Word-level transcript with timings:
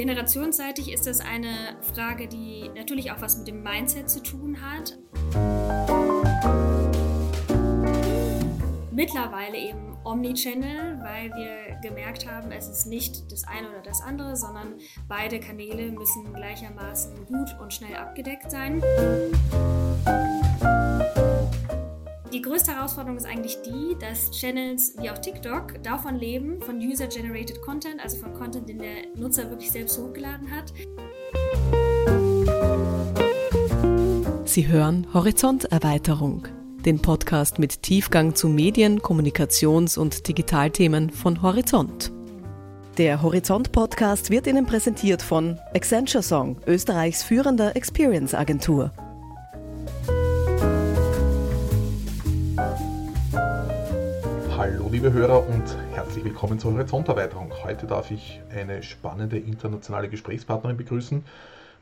Generationsseitig 0.00 0.90
ist 0.90 1.06
das 1.06 1.20
eine 1.20 1.76
Frage, 1.94 2.26
die 2.26 2.70
natürlich 2.74 3.12
auch 3.12 3.20
was 3.20 3.36
mit 3.36 3.48
dem 3.48 3.62
Mindset 3.62 4.08
zu 4.08 4.22
tun 4.22 4.56
hat. 4.58 4.96
Mittlerweile 8.90 9.58
eben 9.58 9.98
Omnichannel, 10.02 10.98
weil 11.02 11.28
wir 11.34 11.78
gemerkt 11.82 12.26
haben, 12.26 12.50
es 12.50 12.66
ist 12.66 12.86
nicht 12.86 13.30
das 13.30 13.44
eine 13.44 13.68
oder 13.68 13.82
das 13.82 14.00
andere, 14.00 14.36
sondern 14.36 14.78
beide 15.06 15.38
Kanäle 15.38 15.92
müssen 15.92 16.32
gleichermaßen 16.32 17.26
gut 17.26 17.54
und 17.60 17.74
schnell 17.74 17.94
abgedeckt 17.96 18.50
sein. 18.50 18.82
Die 22.32 22.42
größte 22.42 22.76
Herausforderung 22.76 23.16
ist 23.16 23.26
eigentlich 23.26 23.58
die, 23.62 23.96
dass 23.98 24.30
Channels 24.30 24.94
wie 25.00 25.10
auch 25.10 25.18
TikTok 25.18 25.82
davon 25.82 26.14
leben, 26.14 26.62
von 26.62 26.76
User-Generated 26.76 27.60
Content, 27.60 28.00
also 28.00 28.18
von 28.18 28.32
Content, 28.34 28.68
den 28.68 28.78
der 28.78 29.08
Nutzer 29.16 29.50
wirklich 29.50 29.72
selbst 29.72 29.98
hochgeladen 29.98 30.48
hat. 30.48 30.72
Sie 34.44 34.68
hören 34.68 35.08
Horizonterweiterung, 35.12 36.46
den 36.84 37.02
Podcast 37.02 37.58
mit 37.58 37.82
Tiefgang 37.82 38.36
zu 38.36 38.48
Medien-, 38.48 39.00
Kommunikations- 39.00 39.98
und 39.98 40.28
Digitalthemen 40.28 41.10
von 41.10 41.42
Horizont. 41.42 42.12
Der 42.96 43.22
Horizont-Podcast 43.22 44.30
wird 44.30 44.46
Ihnen 44.46 44.66
präsentiert 44.66 45.20
von 45.20 45.58
Accenture 45.74 46.22
Song, 46.22 46.58
Österreichs 46.68 47.24
führender 47.24 47.74
Experience-Agentur. 47.74 48.92
Liebe 54.90 55.12
Hörer 55.12 55.46
und 55.46 55.62
herzlich 55.92 56.24
willkommen 56.24 56.58
zur 56.58 56.72
Horizonterweiterung. 56.72 57.52
Heute 57.62 57.86
darf 57.86 58.10
ich 58.10 58.40
eine 58.52 58.82
spannende 58.82 59.38
internationale 59.38 60.08
Gesprächspartnerin 60.08 60.76
begrüßen. 60.76 61.24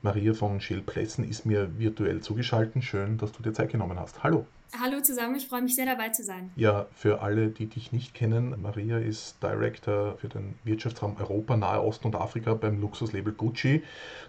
Maria 0.02 0.34
von 0.34 0.60
Scheel-Plessen 0.60 1.24
ist 1.24 1.46
mir 1.46 1.78
virtuell 1.78 2.20
zugeschaltet. 2.20 2.84
Schön, 2.84 3.16
dass 3.16 3.32
du 3.32 3.42
dir 3.42 3.54
Zeit 3.54 3.72
genommen 3.72 3.98
hast. 3.98 4.22
Hallo. 4.22 4.46
Hallo 4.78 5.00
zusammen, 5.00 5.36
ich 5.36 5.48
freue 5.48 5.62
mich 5.62 5.74
sehr 5.74 5.86
dabei 5.86 6.10
zu 6.10 6.22
sein. 6.22 6.50
Ja, 6.54 6.84
für 6.94 7.22
alle, 7.22 7.48
die 7.48 7.64
dich 7.64 7.92
nicht 7.92 8.12
kennen, 8.12 8.60
Maria 8.60 8.98
ist 8.98 9.42
Director 9.42 10.18
für 10.18 10.28
den 10.28 10.56
Wirtschaftsraum 10.64 11.16
Europa, 11.18 11.56
Nahe 11.56 11.82
Osten 11.82 12.08
und 12.08 12.14
Afrika 12.14 12.52
beim 12.52 12.78
Luxuslabel 12.78 13.32
Gucci. 13.32 13.82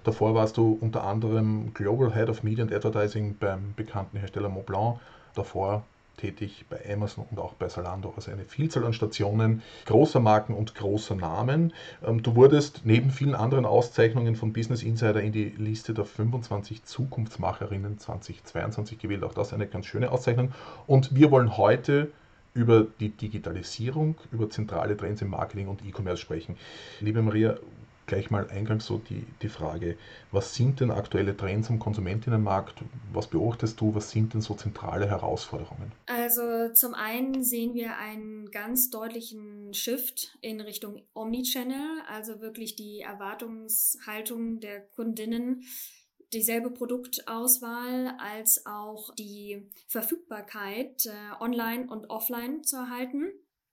Davor 0.05 0.35
warst 0.35 0.55
du 0.55 0.77
unter 0.79 1.03
anderem 1.03 1.73
Global 1.73 2.13
Head 2.15 2.29
of 2.29 2.43
Media 2.43 2.63
and 2.63 2.73
Advertising 2.73 3.35
beim 3.37 3.73
bekannten 3.75 4.17
Hersteller 4.17 4.47
Montblanc. 4.47 5.01
Davor 5.35 5.83
tätig 6.19 6.65
bei 6.69 6.79
Amazon 6.91 7.25
und 7.31 7.39
auch 7.39 7.53
bei 7.53 7.67
Zalando, 7.67 8.13
also 8.15 8.31
eine 8.31 8.43
Vielzahl 8.43 8.85
an 8.85 8.93
Stationen 8.93 9.63
großer 9.85 10.19
Marken 10.19 10.53
und 10.53 10.75
großer 10.75 11.15
Namen. 11.15 11.73
Ähm, 12.05 12.21
du 12.21 12.35
wurdest 12.35 12.81
neben 12.83 13.09
vielen 13.09 13.35
anderen 13.35 13.65
Auszeichnungen 13.65 14.35
von 14.35 14.53
Business 14.53 14.83
Insider 14.83 15.21
in 15.21 15.31
die 15.31 15.49
Liste 15.49 15.93
der 15.93 16.05
25 16.05 16.83
Zukunftsmacherinnen 16.83 17.97
2022 17.97 18.99
gewählt. 18.99 19.23
Auch 19.23 19.33
das 19.33 19.53
eine 19.53 19.67
ganz 19.67 19.85
schöne 19.85 20.11
Auszeichnung. 20.11 20.51
Und 20.87 21.15
wir 21.15 21.31
wollen 21.31 21.57
heute 21.57 22.11
über 22.53 22.85
die 22.99 23.09
Digitalisierung, 23.09 24.15
über 24.31 24.49
zentrale 24.49 24.97
Trends 24.97 25.21
im 25.21 25.29
Marketing 25.29 25.67
und 25.67 25.85
E-Commerce 25.85 26.21
sprechen. 26.21 26.57
Liebe 26.99 27.21
Maria, 27.21 27.55
gleich 28.09 28.29
mal 28.31 28.49
eingangs 28.49 28.85
so 28.85 28.97
die, 28.97 29.25
die 29.41 29.47
Frage, 29.47 29.97
was 30.31 30.55
sind 30.55 30.81
denn 30.81 30.91
aktuelle 30.91 31.37
Trends 31.37 31.69
am 31.69 31.79
Konsumentinnenmarkt? 31.79 32.81
Was 33.13 33.27
beobachtest 33.27 33.79
du? 33.79 33.95
Was 33.95 34.11
sind 34.11 34.33
denn 34.33 34.41
so 34.41 34.55
zentrale 34.55 35.07
Herausforderungen? 35.07 35.91
Also 36.07 36.73
zum 36.73 36.93
einen 36.95 37.43
sehen 37.43 37.73
wir 37.75 37.97
einen 37.97 38.49
ganz 38.51 38.89
deutlichen 38.89 39.73
Shift 39.73 40.37
in 40.41 40.59
Richtung 40.59 41.01
Omnichannel, 41.13 42.01
also 42.09 42.41
wirklich 42.41 42.75
die 42.75 43.01
Erwartungshaltung 43.01 44.59
der 44.59 44.81
Kundinnen 44.81 45.63
dieselbe 46.33 46.71
Produktauswahl 46.71 48.15
als 48.19 48.65
auch 48.65 49.13
die 49.15 49.67
Verfügbarkeit 49.87 51.05
äh, 51.05 51.43
online 51.43 51.87
und 51.89 52.09
offline 52.09 52.63
zu 52.63 52.75
erhalten. 52.75 53.31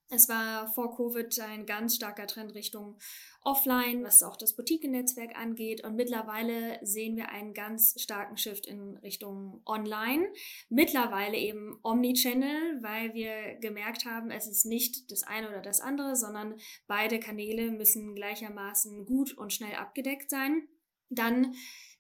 Es 0.09 0.28
war 0.28 0.69
vor 0.69 0.97
Covid 0.97 1.41
ein 1.41 1.67
ganz 1.67 1.97
starker 1.97 2.28
Trend 2.28 2.55
Richtung 2.55 2.97
Offline, 3.43 4.05
was 4.05 4.22
auch 4.22 4.37
das 4.37 4.55
Boutique-Netzwerk 4.55 5.37
angeht. 5.37 5.84
Und 5.84 5.97
mittlerweile 5.97 6.78
sehen 6.83 7.17
wir 7.17 7.31
einen 7.31 7.55
ganz 7.55 8.00
starken 8.00 8.37
Shift 8.37 8.66
in 8.66 8.97
Richtung 8.99 9.62
Online. 9.66 10.28
Mittlerweile 10.69 11.37
eben 11.37 11.78
Omnichannel, 11.83 12.83
weil 12.83 13.15
wir 13.15 13.56
gemerkt 13.61 14.05
haben, 14.05 14.31
es 14.31 14.47
ist 14.47 14.65
nicht 14.65 15.11
das 15.11 15.25
eine 15.25 15.49
oder 15.49 15.61
das 15.61 15.81
andere, 15.81 16.15
sondern 16.15 16.55
beide 16.87 17.19
Kanäle 17.19 17.72
müssen 17.72 18.15
gleichermaßen 18.15 19.06
gut 19.06 19.37
und 19.37 19.53
schnell 19.53 19.75
abgedeckt 19.75 20.31
sein. 20.31 20.69
Dann 21.11 21.55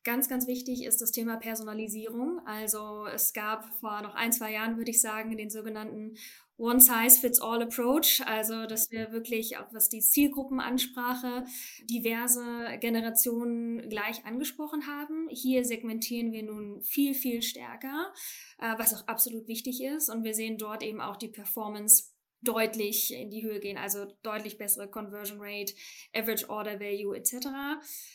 Ganz, 0.06 0.28
ganz 0.28 0.46
wichtig 0.46 0.84
ist 0.84 1.02
das 1.02 1.10
Thema 1.10 1.36
Personalisierung. 1.36 2.38
Also 2.46 3.06
es 3.12 3.32
gab 3.32 3.64
vor 3.80 4.02
noch 4.02 4.14
ein, 4.14 4.30
zwei 4.30 4.52
Jahren, 4.52 4.76
würde 4.76 4.92
ich 4.92 5.00
sagen, 5.00 5.36
den 5.36 5.50
sogenannten 5.50 6.14
One-Size-Fits-All-Approach, 6.58 8.22
also 8.26 8.66
dass 8.66 8.90
wir 8.90 9.12
wirklich 9.12 9.58
auch 9.58 9.72
was 9.72 9.88
die 9.88 10.00
Zielgruppenansprache 10.00 11.44
diverse 11.84 12.78
Generationen 12.80 13.88
gleich 13.88 14.24
angesprochen 14.24 14.86
haben. 14.86 15.28
Hier 15.30 15.64
segmentieren 15.64 16.32
wir 16.32 16.42
nun 16.42 16.80
viel, 16.82 17.14
viel 17.14 17.42
stärker, 17.42 18.12
äh, 18.58 18.74
was 18.78 18.94
auch 18.94 19.06
absolut 19.06 19.48
wichtig 19.48 19.82
ist. 19.82 20.08
Und 20.08 20.24
wir 20.24 20.34
sehen 20.34 20.56
dort 20.56 20.82
eben 20.82 21.00
auch 21.00 21.16
die 21.16 21.28
Performance 21.28 22.15
deutlich 22.46 23.12
in 23.12 23.30
die 23.30 23.42
Höhe 23.42 23.60
gehen, 23.60 23.78
also 23.78 24.06
deutlich 24.22 24.58
bessere 24.58 24.88
Conversion 24.88 25.38
Rate, 25.40 25.74
Average 26.14 26.48
Order 26.48 26.80
Value 26.80 27.16
etc. 27.16 27.48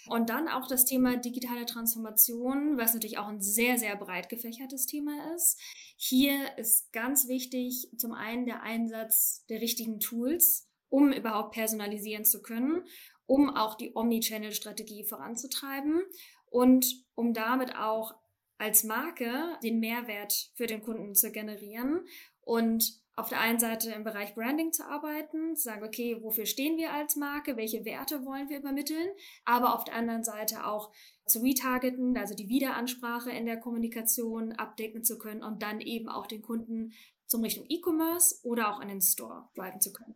Und 0.07 0.29
dann 0.29 0.47
auch 0.47 0.67
das 0.67 0.85
Thema 0.85 1.17
digitale 1.17 1.65
Transformation, 1.65 2.77
was 2.77 2.93
natürlich 2.93 3.17
auch 3.17 3.27
ein 3.27 3.41
sehr, 3.41 3.77
sehr 3.77 3.95
breit 3.95 4.29
gefächertes 4.29 4.85
Thema 4.85 5.33
ist. 5.35 5.59
Hier 5.97 6.57
ist 6.57 6.91
ganz 6.93 7.27
wichtig 7.27 7.89
zum 7.97 8.13
einen 8.13 8.45
der 8.45 8.63
Einsatz 8.63 9.45
der 9.49 9.61
richtigen 9.61 9.99
Tools, 9.99 10.67
um 10.89 11.11
überhaupt 11.11 11.53
personalisieren 11.53 12.25
zu 12.25 12.41
können, 12.41 12.83
um 13.25 13.49
auch 13.49 13.75
die 13.75 13.95
Omnichannel-Strategie 13.95 15.05
voranzutreiben 15.05 16.01
und 16.47 17.05
um 17.15 17.33
damit 17.33 17.75
auch 17.75 18.13
als 18.57 18.83
Marke 18.83 19.57
den 19.63 19.79
Mehrwert 19.79 20.51
für 20.53 20.67
den 20.67 20.81
Kunden 20.83 21.15
zu 21.15 21.31
generieren 21.31 22.05
und 22.41 23.01
auf 23.21 23.29
der 23.29 23.39
einen 23.39 23.59
Seite 23.59 23.91
im 23.91 24.03
Bereich 24.03 24.33
Branding 24.33 24.73
zu 24.73 24.83
arbeiten, 24.83 25.55
zu 25.55 25.63
sagen, 25.63 25.85
okay, 25.85 26.17
wofür 26.21 26.47
stehen 26.47 26.77
wir 26.77 26.91
als 26.91 27.15
Marke, 27.15 27.55
welche 27.55 27.85
Werte 27.85 28.25
wollen 28.25 28.49
wir 28.49 28.57
übermitteln, 28.57 29.09
aber 29.45 29.75
auf 29.75 29.83
der 29.83 29.95
anderen 29.95 30.23
Seite 30.23 30.65
auch 30.65 30.91
zu 31.27 31.39
retargeten, 31.39 32.17
also 32.17 32.33
die 32.33 32.49
Wiederansprache 32.49 33.29
in 33.29 33.45
der 33.45 33.59
Kommunikation 33.59 34.53
abdecken 34.53 35.03
zu 35.03 35.19
können 35.19 35.43
und 35.43 35.61
dann 35.61 35.81
eben 35.81 36.09
auch 36.09 36.25
den 36.25 36.41
Kunden 36.41 36.93
zum 37.27 37.43
Richtung 37.43 37.65
E-Commerce 37.69 38.39
oder 38.43 38.73
auch 38.73 38.81
in 38.81 38.87
den 38.87 39.01
Store 39.01 39.47
driven 39.55 39.79
zu 39.79 39.93
können 39.93 40.15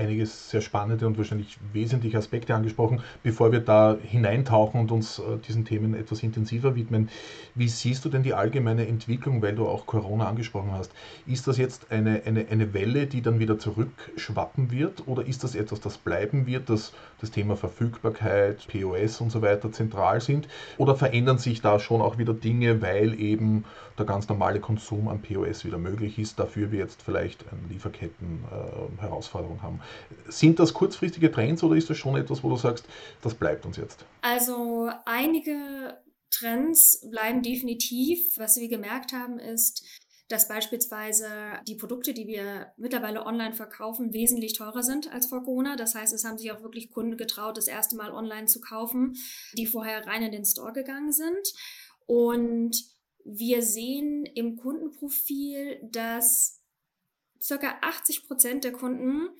einiges 0.00 0.50
sehr 0.50 0.60
spannende 0.60 1.06
und 1.06 1.18
wahrscheinlich 1.18 1.58
wesentliche 1.72 2.18
Aspekte 2.18 2.54
angesprochen. 2.54 3.00
Bevor 3.22 3.52
wir 3.52 3.60
da 3.60 3.96
hineintauchen 4.02 4.80
und 4.80 4.90
uns 4.90 5.18
äh, 5.18 5.38
diesen 5.46 5.64
Themen 5.64 5.94
etwas 5.94 6.22
intensiver 6.22 6.74
widmen, 6.74 7.08
wie 7.54 7.68
siehst 7.68 8.04
du 8.04 8.08
denn 8.08 8.22
die 8.22 8.34
allgemeine 8.34 8.86
Entwicklung, 8.86 9.42
weil 9.42 9.54
du 9.54 9.68
auch 9.68 9.86
Corona 9.86 10.28
angesprochen 10.28 10.72
hast? 10.72 10.92
Ist 11.26 11.46
das 11.46 11.58
jetzt 11.58 11.90
eine, 11.90 12.22
eine, 12.24 12.46
eine 12.50 12.74
Welle, 12.74 13.06
die 13.06 13.22
dann 13.22 13.38
wieder 13.38 13.58
zurückschwappen 13.58 14.70
wird 14.70 15.06
oder 15.06 15.24
ist 15.26 15.44
das 15.44 15.54
etwas, 15.54 15.80
das 15.80 15.98
bleiben 15.98 16.46
wird, 16.46 16.70
dass 16.70 16.92
das 17.20 17.30
Thema 17.30 17.56
Verfügbarkeit, 17.56 18.66
POS 18.68 19.20
und 19.20 19.30
so 19.30 19.42
weiter 19.42 19.70
zentral 19.72 20.20
sind? 20.20 20.48
Oder 20.78 20.94
verändern 20.96 21.38
sich 21.38 21.60
da 21.60 21.78
schon 21.78 22.00
auch 22.00 22.18
wieder 22.18 22.34
Dinge, 22.34 22.82
weil 22.82 23.18
eben 23.18 23.64
der 23.98 24.06
ganz 24.06 24.28
normale 24.28 24.60
Konsum 24.60 25.08
am 25.08 25.20
POS 25.20 25.64
wieder 25.64 25.78
möglich 25.78 26.18
ist, 26.18 26.38
dafür 26.38 26.72
wir 26.72 26.78
jetzt 26.78 27.02
vielleicht 27.02 27.44
eine 27.50 27.60
Lieferketten-Herausforderung 27.68 29.58
äh, 29.58 29.62
haben? 29.62 29.80
Sind 30.28 30.58
das 30.58 30.74
kurzfristige 30.74 31.30
Trends 31.30 31.62
oder 31.62 31.76
ist 31.76 31.90
das 31.90 31.98
schon 31.98 32.16
etwas, 32.16 32.42
wo 32.42 32.48
du 32.48 32.56
sagst, 32.56 32.86
das 33.22 33.34
bleibt 33.34 33.66
uns 33.66 33.76
jetzt? 33.76 34.04
Also 34.22 34.90
einige 35.04 35.98
Trends 36.30 37.06
bleiben 37.10 37.42
definitiv. 37.42 38.36
Was 38.36 38.56
wir 38.56 38.68
gemerkt 38.68 39.12
haben, 39.12 39.38
ist, 39.38 39.84
dass 40.30 40.46
beispielsweise 40.46 41.28
die 41.66 41.74
Produkte, 41.74 42.14
die 42.14 42.28
wir 42.28 42.72
mittlerweile 42.76 43.26
online 43.26 43.52
verkaufen, 43.52 44.12
wesentlich 44.12 44.52
teurer 44.52 44.84
sind 44.84 45.12
als 45.12 45.26
vor 45.26 45.42
Corona. 45.42 45.74
Das 45.74 45.96
heißt, 45.96 46.14
es 46.14 46.24
haben 46.24 46.38
sich 46.38 46.52
auch 46.52 46.62
wirklich 46.62 46.90
Kunden 46.90 47.16
getraut, 47.16 47.56
das 47.56 47.66
erste 47.66 47.96
Mal 47.96 48.12
online 48.12 48.46
zu 48.46 48.60
kaufen, 48.60 49.16
die 49.58 49.66
vorher 49.66 50.06
rein 50.06 50.22
in 50.22 50.30
den 50.30 50.44
Store 50.44 50.72
gegangen 50.72 51.10
sind. 51.10 51.52
Und 52.06 52.76
wir 53.24 53.62
sehen 53.62 54.24
im 54.24 54.56
Kundenprofil, 54.56 55.80
dass 55.90 56.62
circa 57.42 57.78
80 57.82 58.28
Prozent 58.28 58.62
der 58.62 58.72
Kunden 58.72 59.30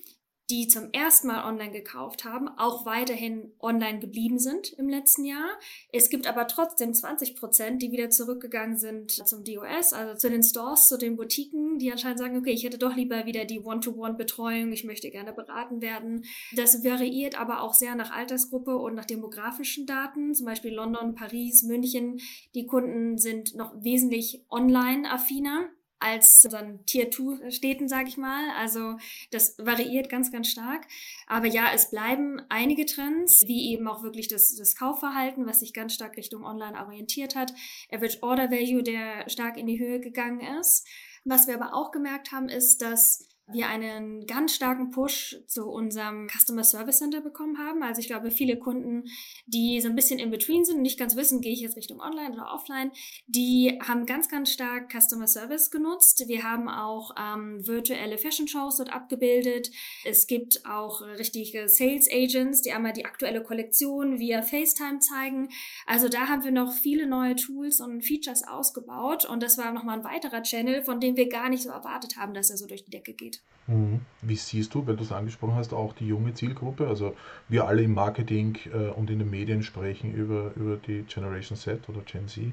die 0.50 0.67
zum 0.67 0.91
ersten 0.93 1.29
Mal 1.29 1.44
online 1.49 1.70
gekauft 1.70 2.25
haben, 2.25 2.49
auch 2.49 2.85
weiterhin 2.85 3.52
online 3.61 4.00
geblieben 4.00 4.38
sind 4.38 4.73
im 4.73 4.88
letzten 4.88 5.25
Jahr. 5.25 5.49
Es 5.93 6.11
gibt 6.11 6.26
aber 6.26 6.49
trotzdem 6.49 6.93
20 6.93 7.37
Prozent, 7.37 7.82
die 7.82 7.93
wieder 7.93 8.11
zurückgegangen 8.11 8.76
sind 8.76 9.12
zum 9.12 9.44
DOS, 9.44 9.93
also 9.93 10.17
zu 10.17 10.29
den 10.29 10.43
Stores, 10.43 10.88
zu 10.88 10.99
den 10.99 11.17
Boutiquen, 11.17 11.79
die 11.79 11.93
anscheinend 11.93 12.19
sagen, 12.19 12.37
okay, 12.37 12.50
ich 12.50 12.64
hätte 12.64 12.79
doch 12.79 12.97
lieber 12.97 13.26
wieder 13.26 13.44
die 13.44 13.61
One-to-One-Betreuung, 13.61 14.73
ich 14.73 14.85
möchte 14.85 15.11
gerne 15.11 15.32
beraten 15.32 15.81
werden. 15.81 16.25
Das 16.56 16.82
variiert 16.82 17.41
aber 17.41 17.62
auch 17.62 17.75
sehr 17.75 17.94
nach 17.94 18.11
Altersgruppe 18.11 18.76
und 18.76 18.94
nach 18.94 19.05
demografischen 19.05 19.87
Daten. 19.87 20.35
Zum 20.35 20.46
Beispiel 20.46 20.75
London, 20.75 21.14
Paris, 21.14 21.62
München. 21.62 22.20
Die 22.55 22.67
Kunden 22.67 23.19
sind 23.19 23.55
noch 23.55 23.73
wesentlich 23.82 24.44
online-affiner 24.50 25.69
als 26.00 26.47
ein 26.52 26.85
Tier-2-Städten, 26.87 27.88
sage 27.88 28.08
ich 28.08 28.17
mal. 28.17 28.50
Also 28.56 28.97
das 29.31 29.56
variiert 29.58 30.08
ganz, 30.08 30.32
ganz 30.32 30.49
stark. 30.49 30.87
Aber 31.26 31.47
ja, 31.47 31.69
es 31.75 31.91
bleiben 31.91 32.41
einige 32.49 32.87
Trends, 32.87 33.43
wie 33.47 33.73
eben 33.73 33.87
auch 33.87 34.02
wirklich 34.02 34.29
das, 34.29 34.56
das 34.56 34.75
Kaufverhalten, 34.75 35.47
was 35.47 35.61
sich 35.61 35.73
ganz 35.73 35.94
stark 35.94 36.17
Richtung 36.17 36.44
Online 36.44 36.79
orientiert 36.85 37.37
hat. 37.37 37.52
Average 37.93 38.19
Order 38.23 38.50
Value, 38.50 38.82
der 38.82 39.29
stark 39.29 39.56
in 39.56 39.67
die 39.67 39.79
Höhe 39.79 40.00
gegangen 40.00 40.41
ist. 40.58 40.87
Was 41.25 41.47
wir 41.47 41.55
aber 41.55 41.75
auch 41.75 41.91
gemerkt 41.91 42.32
haben, 42.32 42.49
ist, 42.49 42.81
dass 42.81 43.30
wir 43.52 43.69
einen 43.69 44.26
ganz 44.26 44.55
starken 44.55 44.91
Push 44.91 45.38
zu 45.47 45.67
unserem 45.67 46.29
Customer 46.29 46.64
Service 46.64 46.99
Center 46.99 47.20
bekommen 47.20 47.58
haben. 47.58 47.82
Also 47.82 48.00
ich 48.00 48.06
glaube, 48.06 48.31
viele 48.31 48.58
Kunden, 48.58 49.05
die 49.47 49.81
so 49.81 49.88
ein 49.88 49.94
bisschen 49.94 50.19
in 50.19 50.31
between 50.31 50.64
sind 50.64 50.76
und 50.76 50.82
nicht 50.82 50.99
ganz 50.99 51.17
wissen, 51.17 51.41
gehe 51.41 51.52
ich 51.52 51.61
jetzt 51.61 51.76
Richtung 51.76 52.00
Online 52.00 52.32
oder 52.32 52.52
Offline, 52.52 52.93
die 53.26 53.79
haben 53.87 54.06
ganz, 54.06 54.29
ganz 54.29 54.52
stark 54.52 54.93
Customer 54.93 55.26
Service 55.26 55.70
genutzt. 55.70 56.25
Wir 56.29 56.43
haben 56.43 56.69
auch 56.69 57.12
ähm, 57.19 57.67
virtuelle 57.67 58.19
Fashion 58.19 58.49
Shows 58.49 58.76
dort 58.76 58.93
abgebildet. 58.93 59.70
Es 60.05 60.26
gibt 60.26 60.64
auch 60.67 61.00
richtige 61.03 61.69
Sales 61.69 62.08
Agents, 62.11 62.62
die 62.62 62.73
einmal 62.73 62.93
die 62.93 63.05
aktuelle 63.05 63.43
Kollektion 63.43 64.19
via 64.19 64.43
FaceTime 64.43 64.99
zeigen. 65.00 65.49
Also 65.87 66.08
da 66.08 66.29
haben 66.29 66.44
wir 66.44 66.53
noch 66.53 66.73
viele 66.73 67.06
neue 67.06 67.37
Tools 67.37 67.81
und 67.81 68.03
Features 68.03 68.46
ausgebaut 68.46 69.25
und 69.25 69.43
das 69.43 69.58
war 69.58 69.73
nochmal 69.73 69.99
ein 69.99 70.05
weiterer 70.05 70.43
Channel, 70.43 70.82
von 70.82 71.00
dem 71.00 71.17
wir 71.17 71.29
gar 71.29 71.49
nicht 71.49 71.62
so 71.62 71.70
erwartet 71.70 72.17
haben, 72.17 72.35
dass 72.35 72.50
er 72.50 72.56
so 72.56 72.67
durch 72.67 72.85
die 72.85 72.91
Decke 72.91 73.14
geht. 73.14 73.39
Mhm. 73.70 74.00
Wie 74.22 74.34
siehst 74.34 74.75
du, 74.75 74.87
weil 74.87 74.96
du 74.96 75.04
es 75.04 75.12
angesprochen 75.12 75.54
hast, 75.54 75.72
auch 75.72 75.92
die 75.94 76.06
junge 76.06 76.34
Zielgruppe? 76.34 76.88
Also 76.88 77.14
wir 77.48 77.66
alle 77.66 77.82
im 77.82 77.94
Marketing 77.94 78.58
äh, 78.72 78.88
und 78.88 79.10
in 79.10 79.20
den 79.20 79.31
Medien 79.31 79.62
sprechen 79.62 80.12
über, 80.12 80.52
über 80.56 80.76
die 80.76 81.02
Generation 81.02 81.56
Z 81.56 81.88
oder 81.88 82.00
Gen 82.00 82.26
Z, 82.26 82.52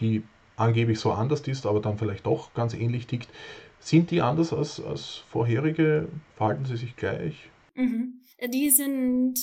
die 0.00 0.22
angeblich 0.56 1.00
so 1.00 1.12
anders 1.12 1.40
ist, 1.48 1.64
aber 1.64 1.80
dann 1.80 1.96
vielleicht 1.96 2.26
doch 2.26 2.52
ganz 2.52 2.74
ähnlich 2.74 3.06
tickt. 3.06 3.30
Sind 3.78 4.10
die 4.10 4.20
anders 4.20 4.52
als, 4.52 4.78
als 4.78 5.24
vorherige? 5.30 6.08
Verhalten 6.36 6.66
sie 6.66 6.76
sich 6.76 6.94
gleich? 6.96 7.48
Mhm. 7.74 8.20
Die 8.52 8.68
sind, 8.68 9.38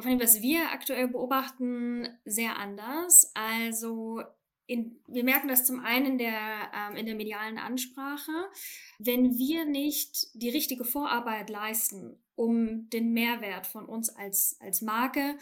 von 0.00 0.10
dem, 0.10 0.20
was 0.20 0.40
wir 0.40 0.72
aktuell 0.72 1.08
beobachten, 1.08 2.08
sehr 2.24 2.58
anders. 2.58 3.30
Also 3.34 4.22
in, 4.66 5.00
wir 5.06 5.24
merken 5.24 5.48
das 5.48 5.66
zum 5.66 5.80
einen 5.80 6.06
in 6.06 6.18
der, 6.18 6.70
ähm, 6.74 6.96
in 6.96 7.06
der 7.06 7.14
medialen 7.14 7.58
Ansprache. 7.58 8.32
Wenn 8.98 9.36
wir 9.36 9.64
nicht 9.64 10.28
die 10.34 10.50
richtige 10.50 10.84
Vorarbeit 10.84 11.50
leisten, 11.50 12.18
um 12.34 12.88
den 12.90 13.12
Mehrwert 13.12 13.66
von 13.66 13.86
uns 13.86 14.08
als, 14.08 14.56
als 14.60 14.82
Marke 14.82 15.36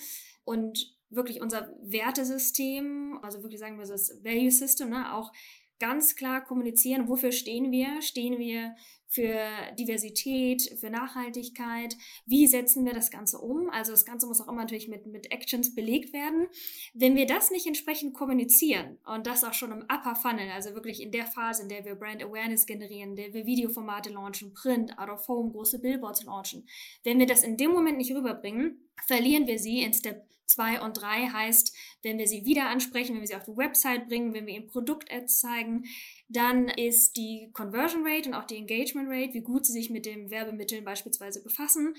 und 0.45 0.97
wirklich 1.11 1.41
unser 1.41 1.75
Wertesystem, 1.83 3.19
also 3.23 3.43
wirklich 3.43 3.61
sagen 3.61 3.79
wir 3.79 3.87
so 3.87 3.93
das 3.93 4.25
Value 4.25 4.51
System, 4.51 4.91
ne, 4.91 5.15
auch 5.15 5.33
ganz 5.79 6.15
klar 6.15 6.45
kommunizieren, 6.45 7.09
wofür 7.09 7.33
stehen 7.33 7.71
wir? 7.71 8.03
Stehen 8.03 8.39
wir 8.39 8.75
für 9.11 9.51
Diversität, 9.77 10.63
für 10.79 10.89
Nachhaltigkeit. 10.89 11.97
Wie 12.27 12.47
setzen 12.47 12.87
wir 12.87 12.95
das 12.95 13.11
Ganze 13.11 13.39
um? 13.39 13.69
Also 13.71 13.91
das 13.91 14.07
Ganze 14.07 14.29
muss 14.29 14.41
auch 14.41 14.47
immer 14.47 14.61
natürlich 14.61 14.87
mit, 14.87 15.05
mit 15.07 15.33
Actions 15.33 15.75
belegt 15.75 16.13
werden. 16.13 16.47
Wenn 16.95 17.17
wir 17.17 17.27
das 17.27 17.51
nicht 17.51 17.67
entsprechend 17.67 18.15
kommunizieren 18.15 18.99
und 19.05 19.27
das 19.27 19.43
auch 19.43 19.53
schon 19.53 19.73
im 19.73 19.83
Upper 19.83 20.15
Funnel, 20.15 20.49
also 20.53 20.75
wirklich 20.75 21.03
in 21.03 21.11
der 21.11 21.27
Phase, 21.27 21.65
in 21.65 21.69
der 21.69 21.85
wir 21.85 21.97
Brand 21.97 22.23
Awareness 22.23 22.67
generieren, 22.67 23.11
in 23.11 23.17
der 23.17 23.35
wir 23.35 23.47
Videoformate 23.47 24.11
launchen, 24.11 24.55
Print, 24.55 24.97
Out 24.97 25.11
of 25.11 25.27
Home, 25.27 25.51
große 25.51 25.81
Billboards 25.81 26.23
launchen, 26.23 26.69
wenn 27.03 27.19
wir 27.19 27.27
das 27.27 27.43
in 27.43 27.57
dem 27.57 27.73
Moment 27.73 27.99
nicht 27.99 28.15
rüberbringen, 28.15 28.89
verlieren 29.09 29.49
wir 29.49 29.59
sie 29.59 29.83
in 29.83 29.93
Step 29.93 30.25
2 30.51 30.83
und 30.83 31.01
3 31.01 31.29
heißt, 31.29 31.75
wenn 32.03 32.19
wir 32.19 32.27
sie 32.27 32.45
wieder 32.45 32.69
ansprechen, 32.69 33.15
wenn 33.15 33.21
wir 33.21 33.29
sie 33.29 33.37
auf 33.37 33.45
die 33.45 33.57
Website 33.57 34.09
bringen, 34.09 34.35
wenn 34.35 34.47
wir 34.47 34.55
ihnen 34.55 34.67
Produkt-Ads 34.67 35.41
zeigen, 35.41 35.85
dann 36.31 36.69
ist 36.69 37.17
die 37.17 37.51
Conversion 37.53 38.07
Rate 38.07 38.29
und 38.29 38.35
auch 38.35 38.45
die 38.45 38.57
Engagement 38.57 39.09
Rate, 39.11 39.35
wie 39.35 39.41
gut 39.41 39.67
sie 39.67 39.73
sich 39.73 39.91
mit 39.91 40.07
den 40.07 40.31
Werbemitteln 40.31 40.85
beispielsweise 40.85 41.43
befassen, 41.43 41.95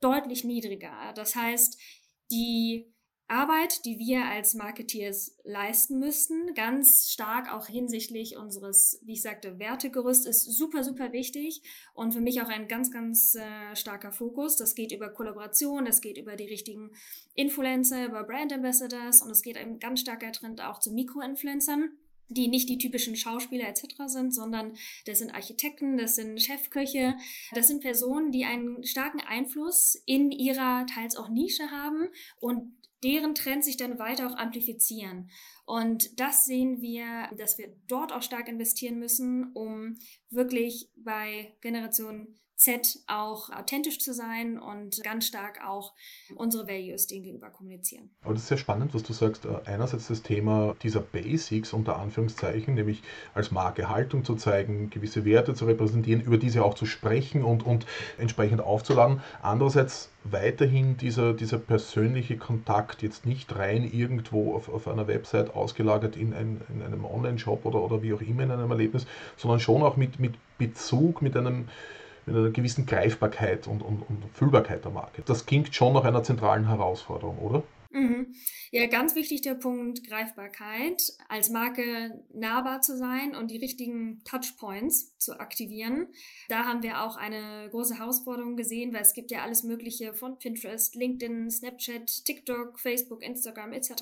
deutlich 0.00 0.42
niedriger. 0.42 1.12
Das 1.14 1.36
heißt, 1.36 1.78
die 2.30 2.90
Arbeit, 3.26 3.84
die 3.84 3.98
wir 3.98 4.24
als 4.24 4.54
Marketeers 4.54 5.36
leisten 5.44 5.98
müssten, 5.98 6.54
ganz 6.54 7.10
stark 7.10 7.52
auch 7.52 7.66
hinsichtlich 7.66 8.36
unseres, 8.36 9.00
wie 9.04 9.14
ich 9.14 9.22
sagte, 9.22 9.58
Wertegerüst, 9.58 10.26
ist 10.26 10.44
super, 10.44 10.82
super 10.82 11.12
wichtig 11.12 11.62
und 11.94 12.12
für 12.12 12.20
mich 12.20 12.40
auch 12.40 12.48
ein 12.48 12.68
ganz, 12.68 12.90
ganz 12.90 13.34
äh, 13.34 13.76
starker 13.76 14.12
Fokus. 14.12 14.56
Das 14.56 14.74
geht 14.74 14.92
über 14.92 15.10
Kollaboration, 15.10 15.84
das 15.84 16.00
geht 16.00 16.16
über 16.16 16.36
die 16.36 16.46
richtigen 16.46 16.90
Influencer, 17.34 18.06
über 18.06 18.24
Brand 18.24 18.52
Ambassadors 18.52 19.22
und 19.22 19.30
es 19.30 19.42
geht 19.42 19.56
ein 19.56 19.78
ganz 19.78 20.00
starker 20.00 20.32
Trend 20.32 20.62
auch 20.62 20.78
zu 20.78 20.92
Mikroinfluencern 20.92 21.90
die 22.28 22.48
nicht 22.48 22.68
die 22.68 22.78
typischen 22.78 23.16
Schauspieler 23.16 23.68
etc. 23.68 23.84
sind, 24.06 24.34
sondern 24.34 24.74
das 25.06 25.18
sind 25.18 25.34
Architekten, 25.34 25.96
das 25.96 26.16
sind 26.16 26.40
Chefköche, 26.40 27.16
das 27.52 27.68
sind 27.68 27.82
Personen, 27.82 28.32
die 28.32 28.44
einen 28.44 28.84
starken 28.84 29.20
Einfluss 29.20 30.00
in 30.06 30.30
ihrer 30.30 30.86
teils 30.86 31.16
auch 31.16 31.28
Nische 31.28 31.70
haben 31.70 32.08
und 32.40 32.72
deren 33.04 33.34
Trends 33.34 33.66
sich 33.66 33.76
dann 33.76 33.98
weiter 33.98 34.26
auch 34.26 34.36
amplifizieren. 34.36 35.30
Und 35.66 36.18
das 36.18 36.46
sehen 36.46 36.80
wir, 36.80 37.28
dass 37.36 37.58
wir 37.58 37.74
dort 37.86 38.12
auch 38.12 38.22
stark 38.22 38.48
investieren 38.48 38.98
müssen, 38.98 39.52
um 39.52 39.98
wirklich 40.30 40.88
bei 40.96 41.54
Generation 41.60 42.34
Z 42.64 42.98
auch 43.08 43.50
authentisch 43.50 43.98
zu 43.98 44.14
sein 44.14 44.58
und 44.58 45.02
ganz 45.04 45.26
stark 45.26 45.60
auch 45.66 45.92
unsere 46.34 46.66
Values 46.66 47.06
denen 47.06 47.24
gegenüber 47.24 47.50
kommunizieren. 47.50 48.08
Aber 48.22 48.32
das 48.32 48.44
ist 48.44 48.48
sehr 48.48 48.56
spannend, 48.56 48.94
was 48.94 49.02
du 49.02 49.12
sagst. 49.12 49.44
Äh, 49.44 49.48
einerseits 49.66 50.08
das 50.08 50.22
Thema 50.22 50.74
dieser 50.82 51.00
Basics 51.00 51.74
unter 51.74 51.98
Anführungszeichen, 51.98 52.74
nämlich 52.74 53.02
als 53.34 53.50
Marke 53.50 53.90
Haltung 53.90 54.24
zu 54.24 54.34
zeigen, 54.36 54.88
gewisse 54.88 55.26
Werte 55.26 55.54
zu 55.54 55.66
repräsentieren, 55.66 56.22
über 56.22 56.38
diese 56.38 56.64
auch 56.64 56.72
zu 56.72 56.86
sprechen 56.86 57.44
und, 57.44 57.66
und 57.66 57.84
entsprechend 58.16 58.62
aufzuladen. 58.62 59.20
Andererseits 59.42 60.08
weiterhin 60.24 60.96
dieser, 60.96 61.34
dieser 61.34 61.58
persönliche 61.58 62.38
Kontakt, 62.38 63.02
jetzt 63.02 63.26
nicht 63.26 63.54
rein 63.54 63.84
irgendwo 63.84 64.54
auf, 64.54 64.70
auf 64.70 64.88
einer 64.88 65.06
Website 65.06 65.54
ausgelagert 65.54 66.16
in, 66.16 66.32
ein, 66.32 66.62
in 66.70 66.80
einem 66.80 67.04
Online-Shop 67.04 67.66
oder, 67.66 67.82
oder 67.82 68.02
wie 68.02 68.14
auch 68.14 68.22
immer 68.22 68.44
in 68.44 68.50
einem 68.50 68.70
Erlebnis, 68.70 69.06
sondern 69.36 69.60
schon 69.60 69.82
auch 69.82 69.98
mit, 69.98 70.18
mit 70.18 70.34
Bezug, 70.56 71.20
mit 71.20 71.36
einem 71.36 71.68
mit 72.26 72.36
einer 72.36 72.50
gewissen 72.50 72.86
Greifbarkeit 72.86 73.66
und, 73.66 73.82
und, 73.82 74.02
und 74.02 74.24
Fühlbarkeit 74.32 74.84
der 74.84 74.92
Marke. 74.92 75.22
Das 75.26 75.46
klingt 75.46 75.74
schon 75.74 75.92
nach 75.92 76.04
einer 76.04 76.22
zentralen 76.22 76.68
Herausforderung, 76.68 77.38
oder? 77.38 77.62
Mhm. 77.94 78.34
Ja, 78.72 78.86
ganz 78.86 79.14
wichtig 79.14 79.42
der 79.42 79.54
Punkt 79.54 80.04
Greifbarkeit, 80.08 81.00
als 81.28 81.50
Marke 81.50 82.24
nahbar 82.34 82.80
zu 82.80 82.98
sein 82.98 83.36
und 83.36 83.52
die 83.52 83.58
richtigen 83.58 84.20
Touchpoints 84.24 85.16
zu 85.18 85.38
aktivieren. 85.38 86.08
Da 86.48 86.64
haben 86.64 86.82
wir 86.82 87.02
auch 87.02 87.16
eine 87.16 87.68
große 87.70 87.96
Herausforderung 87.96 88.56
gesehen, 88.56 88.92
weil 88.92 89.02
es 89.02 89.14
gibt 89.14 89.30
ja 89.30 89.42
alles 89.42 89.62
Mögliche 89.62 90.12
von 90.12 90.38
Pinterest, 90.38 90.96
LinkedIn, 90.96 91.50
Snapchat, 91.52 92.24
TikTok, 92.24 92.80
Facebook, 92.80 93.22
Instagram 93.22 93.72
etc. 93.72 93.92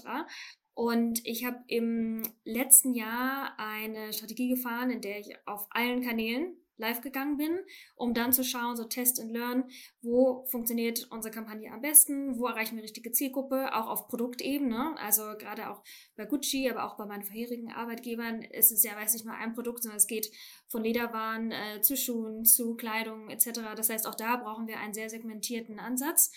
Und 0.73 1.21
ich 1.26 1.45
habe 1.45 1.59
im 1.67 2.23
letzten 2.45 2.95
Jahr 2.95 3.52
eine 3.59 4.14
Strategie 4.14 4.49
gefahren, 4.55 4.91
in 4.91 5.02
der 5.02 5.21
ich 5.21 5.37
auf 5.45 5.67
allen 5.69 6.00
Kanälen 6.00 6.57
live 6.83 7.01
gegangen 7.01 7.39
bin, 7.39 7.59
um 7.97 8.12
dann 8.12 8.33
zu 8.33 8.45
schauen, 8.45 8.77
so 8.77 8.85
Test 8.85 9.21
and 9.21 9.33
Learn, 9.33 9.65
wo 10.03 10.45
funktioniert 10.51 11.07
unsere 11.11 11.33
Kampagne 11.33 11.73
am 11.73 11.81
besten, 11.81 12.39
wo 12.39 12.47
erreichen 12.47 12.77
wir 12.77 12.83
richtige 12.83 13.12
Zielgruppe, 13.12 13.75
auch 13.75 13.87
auf 13.87 14.09
Produktebene, 14.09 14.95
also 14.99 15.23
gerade 15.39 15.71
auch 15.71 15.83
bei 16.17 16.27
Gucci, 16.27 16.69
aber 16.69 16.85
auch 16.85 16.97
bei 16.97 17.07
meinen 17.07 17.23
vorherigen 17.23 17.73
Arbeitgebern 17.73 18.43
ist 18.43 18.73
es 18.73 18.83
ja, 18.83 18.95
weiß 18.97 19.15
nicht 19.15 19.25
nur 19.25 19.35
ein 19.35 19.55
Produkt, 19.55 19.83
sondern 19.83 19.97
es 19.97 20.07
geht 20.07 20.31
von 20.69 20.83
Lederwaren 20.83 21.53
äh, 21.53 21.81
zu 21.81 21.97
Schuhen, 21.97 22.45
zu 22.45 22.75
Kleidung 22.75 23.31
etc. 23.31 23.61
Das 23.77 23.89
heißt, 23.89 24.07
auch 24.07 24.15
da 24.15 24.37
brauchen 24.37 24.67
wir 24.67 24.79
einen 24.79 24.95
sehr 24.95 25.09
segmentierten 25.09 25.79
Ansatz 25.79 26.33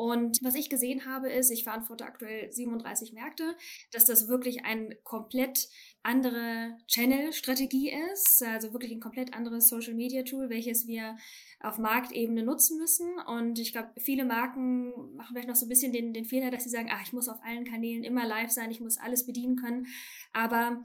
und 0.00 0.42
was 0.42 0.54
ich 0.54 0.70
gesehen 0.70 1.04
habe, 1.04 1.30
ist, 1.30 1.50
ich 1.50 1.64
verantworte 1.64 2.06
aktuell 2.06 2.50
37 2.50 3.12
Märkte, 3.12 3.54
dass 3.92 4.06
das 4.06 4.28
wirklich 4.28 4.64
ein 4.64 4.94
komplett 5.04 5.68
andere 6.02 6.76
Channel-Strategie 6.86 7.92
ist, 8.12 8.42
also 8.42 8.72
wirklich 8.72 8.92
ein 8.92 9.00
komplett 9.00 9.34
anderes 9.34 9.68
Social-Media-Tool, 9.68 10.48
welches 10.48 10.86
wir 10.86 11.16
auf 11.60 11.78
Marktebene 11.78 12.42
nutzen 12.42 12.78
müssen. 12.78 13.18
Und 13.26 13.58
ich 13.58 13.72
glaube, 13.72 13.90
viele 13.98 14.24
Marken 14.24 15.16
machen 15.16 15.34
vielleicht 15.34 15.48
noch 15.48 15.56
so 15.56 15.66
ein 15.66 15.68
bisschen 15.68 15.92
den, 15.92 16.14
den 16.14 16.24
Fehler, 16.24 16.50
dass 16.50 16.64
sie 16.64 16.70
sagen, 16.70 16.88
ach, 16.90 17.02
ich 17.02 17.12
muss 17.12 17.28
auf 17.28 17.42
allen 17.44 17.64
Kanälen 17.64 18.02
immer 18.02 18.26
live 18.26 18.50
sein, 18.50 18.70
ich 18.70 18.80
muss 18.80 18.98
alles 18.98 19.26
bedienen 19.26 19.56
können. 19.56 19.86
Aber 20.32 20.82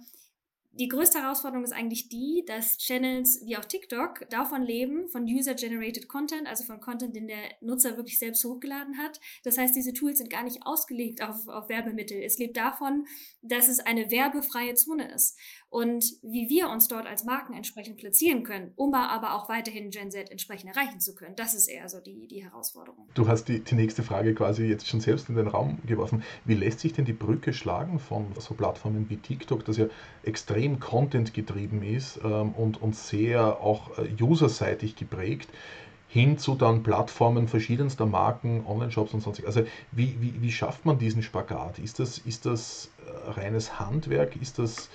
Die 0.77 0.89
größte 0.89 1.22
Herausforderung 1.22 1.63
ist 1.63 1.72
eigentlich 1.72 2.10
die, 2.10 2.44
dass 2.46 2.77
Channels 2.77 3.41
wie 3.46 3.55
auch 3.55 3.63
TikTok 3.63 4.29
davon 4.29 4.62
leben, 4.62 5.08
von 5.08 5.24
User-Generated 5.24 6.10
Content, 6.10 6.48
also 6.48 6.65
von 6.65 6.82
Content, 6.82 7.15
den 7.15 7.27
der 7.29 7.38
Nutzer 7.62 7.96
wirklich 7.96 8.20
selbst 8.20 8.44
hochgeladen 8.44 8.98
hat. 8.98 9.22
Das 9.46 9.58
heißt, 9.58 9.74
diese 9.74 9.94
Tools 9.94 10.17
sind 10.17 10.29
gar 10.29 10.44
nicht 10.44 10.65
ausgelegt 10.65 11.22
auf, 11.24 11.48
auf 11.48 11.70
Werbemittel. 11.70 12.22
Es 12.22 12.38
lebt 12.39 12.58
davon, 12.58 13.08
dass 13.41 13.70
es 13.70 13.79
eine 13.79 14.12
werbefreie 14.12 14.74
Zone 14.74 15.13
ist 15.13 15.39
und 15.75 16.05
wie 16.22 16.48
wir 16.48 16.70
uns 16.70 16.88
dort 16.88 17.05
als 17.05 17.25
Marken 17.25 17.53
entsprechend 17.53 17.98
platzieren 17.98 18.44
können, 18.44 18.72
um 18.77 18.94
aber 18.94 19.34
auch 19.34 19.50
weiterhin 19.50 19.89
Gen 19.89 20.10
Z 20.10 20.32
entsprechend 20.32 20.74
erreichen 20.74 21.01
zu 21.01 21.13
können. 21.15 21.36
Das 21.36 21.53
ist 21.53 21.67
eher 21.67 21.89
so 21.89 22.00
die, 22.00 22.27
die 22.27 22.41
Herausforderung. 22.41 23.10
Du 23.13 23.27
hast 23.27 23.50
die, 23.50 23.60
die 23.60 23.75
nächste 23.75 24.01
Frage 24.01 24.34
quasi 24.34 24.67
jetzt 24.67 24.88
schon 24.88 25.01
selbst 25.01 25.27
in 25.27 25.36
den 25.36 25.48
Raum 25.48 25.79
geworfen. 25.86 26.24
Wie 26.46 26.53
lässt 26.53 26.79
sich 26.79 26.94
denn 26.94 27.03
die 27.03 27.12
Brücke 27.12 27.51
schlagen 27.51 28.00
von 28.00 28.27
so 28.39 28.53
Plattformen 28.53 29.10
wie 29.10 29.17
TikTok, 29.17 29.65
das 29.65 29.75
ja 29.75 29.88
extrem 30.24 30.79
Content 30.79 31.34
getrieben 31.34 31.84
ist 31.84 32.22
ähm, 32.24 32.53
und, 32.53 32.82
und 32.82 32.96
sehr 32.96 33.60
auch 33.60 33.98
äh, 33.98 34.24
userseitig 34.24 34.96
geprägt, 34.96 35.50
hin 36.08 36.38
zu 36.38 36.55
dann 36.55 36.84
Plattformen 36.84 37.50
verschiedenster 37.50 38.05
Marken, 38.05 38.65
Online-Shops 38.65 39.13
und 39.13 39.20
sonst. 39.20 39.44
Also 39.46 39.65
wie, 39.91 40.15
wie, 40.22 40.41
wie 40.41 40.51
schafft 40.53 40.86
man 40.86 41.00
diesen 41.00 41.22
Spagat? 41.22 41.79
Ist 41.79 42.00
das, 42.00 42.17
ist 42.20 42.46
das 42.46 42.91
äh, 43.05 43.32
reines 43.32 43.77
Handwerk? 43.77 44.41
Ist 44.41 44.58
das 44.58 44.89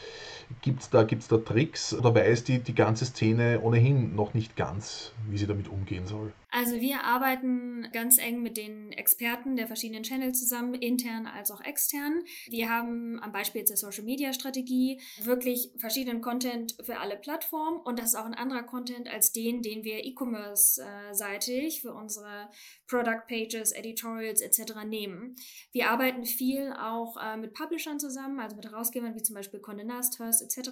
Gibt 0.62 0.82
es 0.82 0.90
da, 0.90 1.04
gibt's 1.04 1.28
da 1.28 1.38
Tricks 1.38 1.94
oder 1.94 2.14
weiß 2.14 2.44
die, 2.44 2.58
die 2.58 2.74
ganze 2.74 3.06
Szene 3.06 3.60
ohnehin 3.60 4.14
noch 4.14 4.34
nicht 4.34 4.56
ganz, 4.56 5.12
wie 5.28 5.38
sie 5.38 5.46
damit 5.46 5.68
umgehen 5.68 6.06
soll? 6.06 6.32
Also 6.52 6.80
wir 6.80 7.04
arbeiten 7.04 7.88
ganz 7.92 8.18
eng 8.18 8.42
mit 8.42 8.56
den 8.56 8.90
Experten 8.92 9.54
der 9.54 9.68
verschiedenen 9.68 10.02
Channels 10.02 10.40
zusammen, 10.40 10.74
intern 10.74 11.26
als 11.26 11.50
auch 11.52 11.60
extern. 11.60 12.24
Wir 12.48 12.68
haben 12.68 13.20
am 13.22 13.30
Beispiel 13.30 13.64
der 13.64 13.76
Social 13.76 14.02
Media 14.02 14.32
Strategie 14.32 15.00
wirklich 15.22 15.70
verschiedenen 15.76 16.20
Content 16.20 16.76
für 16.82 16.98
alle 16.98 17.16
Plattformen 17.16 17.80
und 17.80 17.98
das 17.98 18.06
ist 18.06 18.14
auch 18.16 18.24
ein 18.24 18.34
anderer 18.34 18.64
Content 18.64 19.08
als 19.08 19.32
den, 19.32 19.62
den 19.62 19.84
wir 19.84 20.04
E-Commerce-seitig 20.04 21.82
für 21.82 21.94
unsere 21.94 22.48
Product 22.88 23.26
Pages, 23.28 23.70
Editorials 23.70 24.40
etc. 24.40 24.84
nehmen. 24.84 25.36
Wir 25.70 25.90
arbeiten 25.90 26.24
viel 26.24 26.72
auch 26.72 27.16
äh, 27.16 27.36
mit 27.36 27.54
Publishern 27.54 28.00
zusammen, 28.00 28.40
also 28.40 28.56
mit 28.56 28.66
Herausgebern 28.66 29.14
wie 29.14 29.22
zum 29.22 29.36
Beispiel 29.36 29.60
Condé 29.60 29.84
Nast, 29.84 30.18
Hearst 30.18 30.42
etc. 30.42 30.70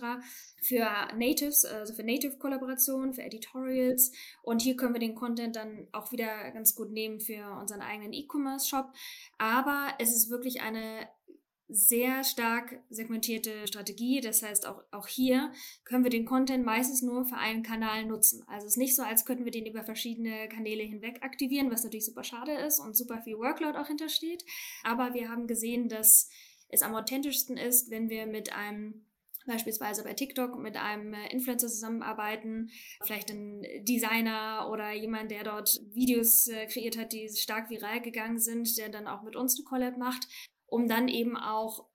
für 0.61 0.89
Natives, 1.17 1.65
also 1.65 1.95
für 1.95 2.03
Native-Kollaborationen, 2.03 3.15
für 3.15 3.23
Editorials 3.23 4.11
und 4.43 4.63
hier 4.63 4.77
können 4.77 4.95
wir 4.95 5.01
den 5.01 5.15
Content 5.15 5.55
dann 5.55 5.68
dann 5.69 5.89
auch 5.93 6.13
wieder 6.13 6.51
ganz 6.53 6.75
gut 6.75 6.91
nehmen 6.91 7.21
für 7.21 7.59
unseren 7.61 7.81
eigenen 7.81 8.13
E-Commerce-Shop. 8.13 8.93
Aber 9.39 9.89
es 9.99 10.15
ist 10.15 10.31
wirklich 10.31 10.61
eine 10.61 11.09
sehr 11.69 12.25
stark 12.25 12.81
segmentierte 12.89 13.67
Strategie. 13.67 14.21
Das 14.21 14.43
heißt, 14.43 14.67
auch, 14.67 14.83
auch 14.91 15.07
hier 15.07 15.53
können 15.85 16.03
wir 16.03 16.11
den 16.11 16.25
Content 16.25 16.65
meistens 16.65 17.03
nur 17.03 17.27
für 17.27 17.37
einen 17.37 17.63
Kanal 17.63 18.07
nutzen. 18.07 18.43
Also 18.49 18.67
es 18.67 18.73
ist 18.73 18.79
nicht 18.79 18.97
so, 18.97 19.03
als 19.03 19.27
könnten 19.27 19.45
wir 19.45 19.53
den 19.53 19.67
über 19.67 19.85
verschiedene 19.85 20.49
Kanäle 20.49 20.83
hinweg 20.83 21.23
aktivieren, 21.23 21.71
was 21.71 21.85
natürlich 21.85 22.07
super 22.07 22.25
schade 22.25 22.53
ist 22.53 22.81
und 22.81 22.97
super 22.97 23.21
viel 23.21 23.37
Workload 23.37 23.79
auch 23.79 23.87
hintersteht. 23.87 24.45
Aber 24.83 25.13
wir 25.13 25.29
haben 25.29 25.47
gesehen, 25.47 25.89
dass 25.89 26.31
es 26.71 26.83
am 26.83 26.95
authentischsten 26.95 27.59
ist, 27.59 27.91
wenn 27.91 28.09
wir 28.09 28.27
mit 28.27 28.55
einem 28.55 29.05
beispielsweise 29.49 30.05
bei 30.05 30.15
TikTok 30.15 30.57
mit 30.59 30.77
einem 30.77 31.13
äh, 31.13 31.33
Influencer 31.33 31.67
zusammenarbeiten, 31.69 32.71
vielleicht 33.03 33.31
ein 33.31 33.63
Designer 33.83 34.69
oder 34.71 34.93
jemand, 34.93 35.31
der 35.31 35.43
dort 35.43 35.81
Videos 35.91 36.47
äh, 36.47 36.67
kreiert 36.67 36.97
hat, 36.97 37.13
die 37.13 37.29
stark 37.29 37.71
viral 37.71 38.01
gegangen 38.01 38.39
sind, 38.39 38.79
der 38.79 38.89
dann 38.89 39.09
auch 39.09 39.23
mit 39.23 39.35
uns 39.35 39.57
eine 39.57 39.65
Collab 39.65 39.99
macht, 39.99 40.29
um 40.67 40.87
dann 40.87 41.09
eben 41.09 41.37
auch 41.37 41.89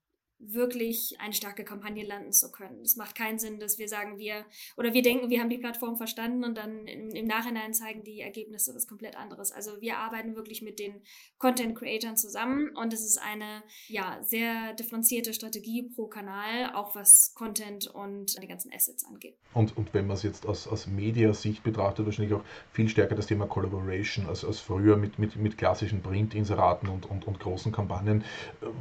wirklich 0.52 1.16
eine 1.20 1.34
starke 1.34 1.64
Kampagne 1.64 2.06
landen 2.06 2.32
zu 2.32 2.52
können. 2.52 2.82
Es 2.82 2.96
macht 2.96 3.16
keinen 3.16 3.40
Sinn, 3.40 3.60
dass 3.60 3.80
wir 3.80 3.88
sagen, 3.88 4.18
wir 4.18 4.46
oder 4.78 4.94
wir 4.94 5.02
denken, 5.02 5.30
wir 5.30 5.40
haben 5.40 5.50
die 5.50 5.58
Plattform 5.58 5.96
verstanden 5.96 6.44
und 6.44 6.58
dann 6.58 6.88
im, 6.88 7.10
im, 7.10 7.28
Nachhinein 7.28 7.74
zeigen 7.74 8.04
die 8.04 8.22
Ergebnisse 8.22 8.76
was 8.76 8.88
komplett 8.88 9.16
anderes. 9.16 9.52
Also 9.52 9.80
wir 9.82 9.98
arbeiten 9.98 10.36
wirklich 10.36 10.62
mit 10.62 10.80
den 10.80 11.02
Content 11.38 11.76
Creators 11.76 12.22
zusammen 12.22 12.70
und 12.76 12.94
es 12.94 13.04
ist 13.04 13.18
eine 13.18 13.64
ja 13.88 14.20
sehr 14.24 14.74
differenzierte 14.74 15.34
Strategie 15.34 15.84
pro 15.84 16.08
Kanal, 16.08 16.74
auch 16.74 16.96
was 16.96 17.34
Content 17.36 17.88
und 17.88 18.42
die 18.42 18.48
ganzen 18.48 18.72
Assets 18.74 19.06
angeht. 19.06 19.36
Und, 19.54 19.78
und 19.78 19.94
wenn 19.94 20.08
man 20.08 20.18
es 20.18 20.24
jetzt 20.24 20.46
aus, 20.46 20.68
aus 20.68 20.88
Mediasicht 20.88 21.64
betrachtet, 21.64 22.06
wahrscheinlich 22.06 22.34
auch 22.34 22.44
viel 22.72 22.90
stärker 22.90 23.16
das 23.16 23.28
Thema 23.28 23.46
Collaboration 23.46 24.28
als, 24.28 24.44
als 24.44 24.60
früher 24.60 24.98
mit, 24.98 25.20
mit, 25.20 25.36
mit 25.36 25.58
klassischen 25.58 26.02
Print-Inseraten 26.02 26.90
und, 26.90 27.10
und, 27.10 27.28
und 27.28 27.40
großen 27.40 27.72
Kampagnen, 27.72 28.24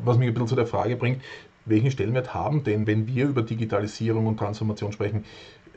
was 0.05 0.19
mich 0.19 0.29
ein 0.29 0.35
bisschen 0.35 0.49
zu 0.49 0.57
der 0.57 0.67
Frage 0.67 0.97
bringt, 0.97 1.23
welchen 1.65 1.91
Stellenwert 1.91 2.35
haben 2.35 2.65
denn, 2.65 2.87
wenn 2.87 3.07
wir 3.07 3.27
über 3.27 3.43
Digitalisierung 3.43 4.27
und 4.27 4.37
Transformation 4.37 4.93
sprechen, 4.93 5.25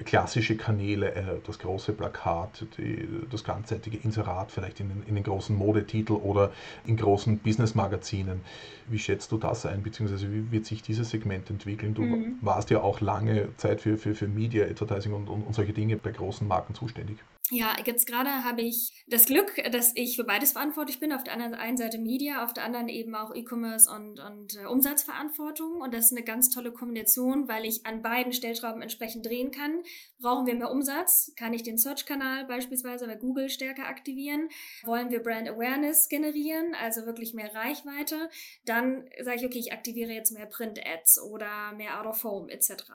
klassische 0.04 0.58
Kanäle, 0.58 1.14
äh, 1.16 1.24
das 1.46 1.60
große 1.60 1.94
Plakat, 1.94 2.66
die, 2.78 3.08
das 3.30 3.44
ganzseitige 3.44 3.98
Inserat 3.98 4.52
vielleicht 4.52 4.80
in 4.80 4.90
den, 4.90 5.04
in 5.08 5.16
den, 5.16 5.24
großen 5.24 5.56
Modetitel 5.56 6.14
oder 6.14 6.52
in 6.86 6.98
großen 6.98 7.38
Business-Magazinen. 7.40 8.42
Wie 8.88 9.00
schätzt 9.00 9.32
du 9.32 9.38
das 9.38 9.66
ein, 9.66 9.84
beziehungsweise 9.84 10.32
wie 10.32 10.52
wird 10.52 10.66
sich 10.66 10.82
dieses 10.82 11.10
Segment 11.10 11.50
entwickeln? 11.50 11.94
Du 11.94 12.02
mhm. 12.02 12.40
warst 12.42 12.70
ja 12.72 12.82
auch 12.82 13.00
lange 13.00 13.56
Zeit 13.58 13.82
für, 13.82 13.98
für, 13.98 14.16
für 14.16 14.28
Media, 14.28 14.66
Advertising 14.66 15.14
und, 15.14 15.30
und, 15.30 15.44
und 15.44 15.56
solche 15.56 15.74
Dinge 15.74 15.96
bei 15.96 16.12
großen 16.12 16.48
Marken 16.48 16.76
zuständig. 16.76 17.18
Ja, 17.52 17.76
jetzt 17.86 18.08
gerade 18.08 18.44
habe 18.44 18.64
ich 18.64 18.92
das 19.06 19.28
Glück, 19.28 19.62
dass 19.72 19.92
ich 19.96 20.16
für 20.16 20.24
beides 20.24 20.54
verantwortlich 20.54 21.00
bin. 21.00 21.14
Auf 21.14 21.24
der 21.24 21.36
einen 21.36 21.78
Seite 21.78 22.00
Media, 22.00 22.44
auf 22.44 22.54
der 22.54 22.64
anderen 22.64 22.90
eben 22.90 23.14
auch 23.14 23.36
E-Commerce 23.36 23.88
und, 23.88 24.20
und 24.20 24.56
äh, 24.56 24.66
Umsatzverantwortung. 24.66 25.80
Und 25.80 25.94
das 25.94 26.06
ist 26.06 26.12
eine 26.14 26.24
ganz 26.24 26.50
tolle 26.50 26.72
Kombination, 26.72 27.48
weil 27.48 27.66
ich 27.66 27.86
an 27.86 28.02
beiden 28.02 28.34
Stellschrauben 28.34 28.82
entsprechend 28.82 29.28
drehen 29.28 29.52
kann. 29.52 29.84
Brauchen 30.20 30.48
wir 30.48 30.56
mehr 30.56 30.72
Umsatz? 30.72 31.34
Kann 31.38 31.54
ich 31.54 31.62
den 31.62 31.78
Search-Kanal 31.78 32.46
beispielsweise 32.46 33.06
bei 33.06 33.16
Google 33.16 33.50
stärker 33.50 33.86
aktivieren? 33.86 34.50
Wollen 34.84 35.12
wir 35.12 35.22
Brand 35.22 35.48
Awareness 35.48 36.10
generieren, 36.10 36.74
also 36.82 37.06
wirklich 37.06 37.36
mehr 37.36 37.54
Reichweite? 37.54 38.32
Dann 38.66 39.08
sage 39.24 39.38
ich, 39.42 39.46
okay, 39.46 39.60
ich 39.60 39.72
aktiviere 39.72 40.14
jetzt 40.14 40.32
mehr 40.32 40.48
Print-Ads 40.48 41.22
oder 41.22 41.74
mehr 41.74 42.00
Out-of-Home 42.00 42.52
etc. 42.52 42.86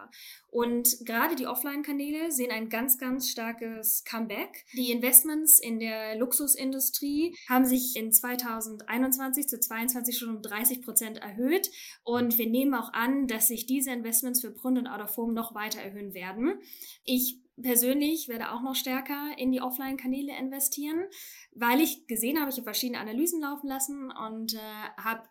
Und 0.50 1.07
gerade 1.07 1.37
die 1.37 1.47
Offline-Kanäle 1.47 2.33
sehen 2.33 2.50
ein 2.50 2.69
ganz, 2.69 2.99
ganz 2.99 3.28
starkes 3.28 4.02
Comeback. 4.04 4.39
Die 4.75 4.90
Investments 4.90 5.59
in 5.59 5.78
der 5.78 6.16
Luxusindustrie 6.16 7.37
haben 7.49 7.64
sich 7.64 7.97
in 7.97 8.12
2021 8.12 9.49
zu 9.49 9.59
2022 9.61 10.18
schon 10.18 10.37
um 10.37 10.42
30 10.42 10.82
Prozent 10.82 11.18
erhöht. 11.18 11.70
Und 12.02 12.38
wir 12.38 12.49
nehmen 12.49 12.75
auch 12.75 12.92
an, 12.92 13.26
dass 13.26 13.49
sich 13.49 13.66
diese 13.66 13.90
Investments 13.90 14.40
für 14.40 14.50
Print 14.50 14.78
und 14.78 14.87
Out 14.87 15.00
noch 15.32 15.54
weiter 15.54 15.80
erhöhen 15.80 16.14
werden. 16.14 16.61
Ich 17.04 17.40
persönlich 17.61 18.28
werde 18.28 18.52
auch 18.52 18.62
noch 18.62 18.75
stärker 18.75 19.32
in 19.37 19.52
die 19.52 19.61
Offline-Kanäle 19.61 20.37
investieren, 20.38 21.04
weil 21.52 21.80
ich 21.80 22.06
gesehen 22.06 22.38
habe, 22.38 22.50
ich 22.50 22.56
habe 22.56 22.64
verschiedene 22.64 23.00
Analysen 23.00 23.40
laufen 23.40 23.68
lassen 23.68 24.11
und 24.11 24.54
äh, 24.54 24.59
habe 24.97 25.23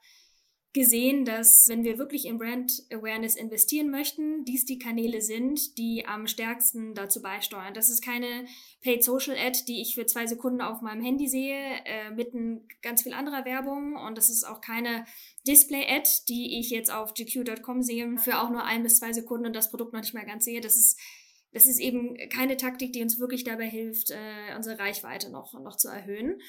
gesehen, 0.73 1.25
dass 1.25 1.65
wenn 1.67 1.83
wir 1.83 1.97
wirklich 1.97 2.25
in 2.25 2.37
Brand 2.37 2.83
Awareness 2.91 3.35
investieren 3.35 3.89
möchten, 3.89 4.45
dies 4.45 4.65
die 4.65 4.77
Kanäle 4.77 5.21
sind, 5.21 5.77
die 5.79 6.05
am 6.05 6.27
stärksten 6.27 6.93
dazu 6.93 7.23
beisteuern. 7.23 7.73
Das 7.73 7.89
ist 7.89 8.03
keine 8.03 8.45
Paid 8.83 9.03
Social 9.03 9.35
Ad, 9.35 9.59
die 9.67 9.81
ich 9.81 9.95
für 9.95 10.05
zwei 10.05 10.27
Sekunden 10.27 10.61
auf 10.61 10.81
meinem 10.81 11.03
Handy 11.03 11.27
sehe, 11.27 11.57
äh, 11.85 12.11
mitten 12.11 12.67
ganz 12.83 13.01
viel 13.01 13.13
anderer 13.13 13.45
Werbung. 13.45 13.95
Und 13.95 14.17
das 14.17 14.29
ist 14.29 14.43
auch 14.43 14.61
keine 14.61 15.05
Display 15.47 15.87
Ad, 15.89 16.07
die 16.27 16.59
ich 16.59 16.69
jetzt 16.69 16.91
auf 16.91 17.15
gq.com 17.15 17.81
sehe, 17.81 18.17
für 18.19 18.39
auch 18.39 18.51
nur 18.51 18.63
ein 18.63 18.83
bis 18.83 18.99
zwei 18.99 19.11
Sekunden 19.11 19.47
und 19.47 19.55
das 19.55 19.71
Produkt 19.71 19.93
noch 19.93 20.01
nicht 20.01 20.13
mehr 20.13 20.25
ganz 20.25 20.45
sehe. 20.45 20.61
Das 20.61 20.75
ist 20.75 20.99
das 21.51 21.65
ist 21.65 21.79
eben 21.79 22.15
keine 22.29 22.57
Taktik, 22.57 22.93
die 22.93 23.01
uns 23.01 23.19
wirklich 23.19 23.43
dabei 23.43 23.67
hilft, 23.67 24.11
äh, 24.11 24.55
unsere 24.55 24.77
Reichweite 24.77 25.31
noch, 25.31 25.53
noch 25.59 25.77
zu 25.77 25.87
erhöhen. 25.87 26.39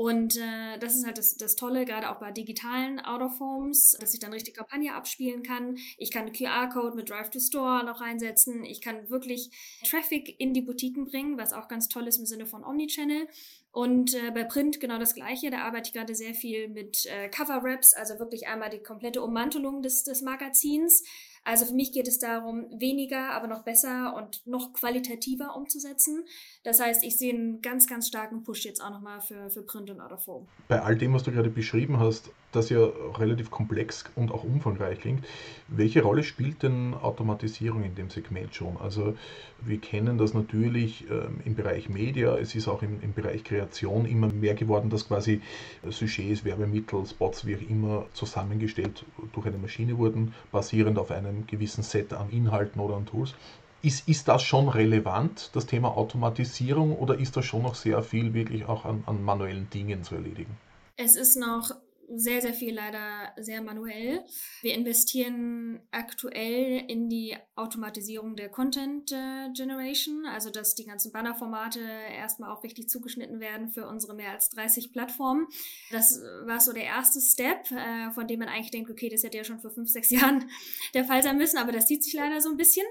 Und 0.00 0.38
äh, 0.38 0.78
das 0.78 0.96
ist 0.96 1.04
halt 1.04 1.18
das, 1.18 1.36
das 1.36 1.56
Tolle, 1.56 1.84
gerade 1.84 2.08
auch 2.08 2.20
bei 2.20 2.32
digitalen 2.32 3.00
Out-of-Homes, 3.00 3.98
dass 4.00 4.14
ich 4.14 4.20
dann 4.20 4.32
richtig 4.32 4.56
Kampagne 4.56 4.94
abspielen 4.94 5.42
kann. 5.42 5.76
Ich 5.98 6.10
kann 6.10 6.32
QR-Code 6.32 6.96
mit 6.96 7.10
Drive 7.10 7.28
to 7.28 7.38
Store 7.38 7.84
noch 7.84 8.00
reinsetzen. 8.00 8.64
Ich 8.64 8.80
kann 8.80 9.10
wirklich 9.10 9.50
Traffic 9.84 10.40
in 10.40 10.54
die 10.54 10.62
Boutiquen 10.62 11.04
bringen, 11.04 11.36
was 11.36 11.52
auch 11.52 11.68
ganz 11.68 11.88
toll 11.88 12.06
ist 12.06 12.16
im 12.16 12.24
Sinne 12.24 12.46
von 12.46 12.64
Omnichannel. 12.64 13.28
Und 13.72 14.14
äh, 14.14 14.32
bei 14.32 14.44
Print 14.44 14.80
genau 14.80 14.98
das 14.98 15.14
Gleiche. 15.14 15.50
Da 15.50 15.58
arbeite 15.58 15.88
ich 15.88 15.92
gerade 15.92 16.14
sehr 16.14 16.34
viel 16.34 16.68
mit 16.68 17.06
äh, 17.06 17.28
Cover-Raps, 17.28 17.94
also 17.94 18.18
wirklich 18.18 18.48
einmal 18.48 18.70
die 18.70 18.82
komplette 18.82 19.22
Ummantelung 19.22 19.82
des, 19.82 20.02
des 20.02 20.22
Magazins. 20.22 21.04
Also 21.44 21.64
für 21.64 21.74
mich 21.74 21.92
geht 21.92 22.06
es 22.06 22.18
darum, 22.18 22.66
weniger, 22.78 23.30
aber 23.30 23.46
noch 23.46 23.62
besser 23.62 24.14
und 24.16 24.46
noch 24.46 24.72
qualitativer 24.72 25.56
umzusetzen. 25.56 26.24
Das 26.64 26.80
heißt, 26.80 27.02
ich 27.02 27.16
sehe 27.16 27.32
einen 27.32 27.62
ganz, 27.62 27.86
ganz 27.86 28.08
starken 28.08 28.42
Push 28.42 28.64
jetzt 28.64 28.82
auch 28.82 28.90
nochmal 28.90 29.20
für, 29.20 29.48
für 29.50 29.62
Print 29.62 29.90
und 29.90 30.00
Out 30.00 30.12
of 30.12 30.26
Home. 30.26 30.46
Bei 30.68 30.82
all 30.82 30.96
dem, 30.96 31.14
was 31.14 31.22
du 31.22 31.32
gerade 31.32 31.48
beschrieben 31.48 31.98
hast, 31.98 32.30
das 32.52 32.68
ja 32.70 32.84
relativ 33.18 33.50
komplex 33.50 34.04
und 34.16 34.32
auch 34.32 34.44
umfangreich 34.44 35.00
klingt. 35.00 35.24
Welche 35.68 36.02
Rolle 36.02 36.22
spielt 36.22 36.62
denn 36.62 36.94
Automatisierung 36.94 37.84
in 37.84 37.94
dem 37.94 38.10
Segment 38.10 38.54
schon? 38.54 38.76
Also 38.78 39.16
wir 39.60 39.78
kennen 39.78 40.18
das 40.18 40.34
natürlich 40.34 41.04
ähm, 41.10 41.40
im 41.44 41.54
Bereich 41.54 41.88
Media, 41.88 42.36
es 42.36 42.54
ist 42.54 42.68
auch 42.68 42.82
im, 42.82 43.00
im, 43.02 43.12
Bereich 43.12 43.44
Kreation 43.44 44.06
immer 44.06 44.28
mehr 44.28 44.54
geworden, 44.54 44.90
dass 44.90 45.08
quasi 45.08 45.40
Sujets, 45.88 46.44
Werbemittel, 46.44 47.06
Spots, 47.06 47.46
wie 47.46 47.56
auch 47.56 47.70
immer, 47.70 48.06
zusammengestellt 48.14 49.04
durch 49.32 49.46
eine 49.46 49.58
Maschine 49.58 49.98
wurden, 49.98 50.34
basierend 50.50 50.98
auf 50.98 51.10
einem 51.10 51.46
gewissen 51.46 51.82
Set 51.82 52.12
an 52.12 52.30
Inhalten 52.30 52.80
oder 52.80 52.96
an 52.96 53.06
Tools. 53.06 53.34
Ist, 53.82 54.08
ist 54.08 54.28
das 54.28 54.42
schon 54.42 54.68
relevant, 54.68 55.50
das 55.54 55.64
Thema 55.64 55.96
Automatisierung, 55.96 56.96
oder 56.96 57.18
ist 57.18 57.36
da 57.36 57.42
schon 57.42 57.62
noch 57.62 57.74
sehr 57.74 58.02
viel 58.02 58.34
wirklich 58.34 58.66
auch 58.66 58.84
an, 58.84 59.04
an 59.06 59.24
manuellen 59.24 59.70
Dingen 59.70 60.04
zu 60.04 60.16
erledigen? 60.16 60.54
Es 60.96 61.16
ist 61.16 61.38
noch 61.38 61.70
sehr, 62.14 62.40
sehr 62.40 62.54
viel 62.54 62.74
leider 62.74 63.32
sehr 63.36 63.62
manuell. 63.62 64.24
Wir 64.62 64.74
investieren 64.74 65.80
aktuell 65.90 66.84
in 66.88 67.08
die 67.08 67.36
Automatisierung 67.54 68.36
der 68.36 68.48
Content 68.48 69.12
äh, 69.12 69.50
Generation, 69.54 70.26
also 70.26 70.50
dass 70.50 70.74
die 70.74 70.84
ganzen 70.84 71.12
Bannerformate 71.12 71.80
erstmal 71.80 72.50
auch 72.50 72.64
richtig 72.64 72.88
zugeschnitten 72.88 73.40
werden 73.40 73.70
für 73.70 73.86
unsere 73.86 74.14
mehr 74.14 74.32
als 74.32 74.50
30 74.50 74.92
Plattformen. 74.92 75.46
Das 75.90 76.20
war 76.44 76.60
so 76.60 76.72
der 76.72 76.84
erste 76.84 77.20
Step, 77.20 77.70
äh, 77.70 78.10
von 78.10 78.26
dem 78.26 78.40
man 78.40 78.48
eigentlich 78.48 78.72
denkt, 78.72 78.90
okay, 78.90 79.08
das 79.08 79.22
hätte 79.22 79.36
ja 79.36 79.44
schon 79.44 79.60
vor 79.60 79.70
fünf, 79.70 79.88
sechs 79.88 80.10
Jahren 80.10 80.50
der 80.94 81.04
Fall 81.04 81.22
sein 81.22 81.38
müssen, 81.38 81.58
aber 81.58 81.72
das 81.72 81.86
sieht 81.86 82.02
sich 82.02 82.14
leider 82.14 82.40
so 82.40 82.50
ein 82.50 82.56
bisschen. 82.56 82.86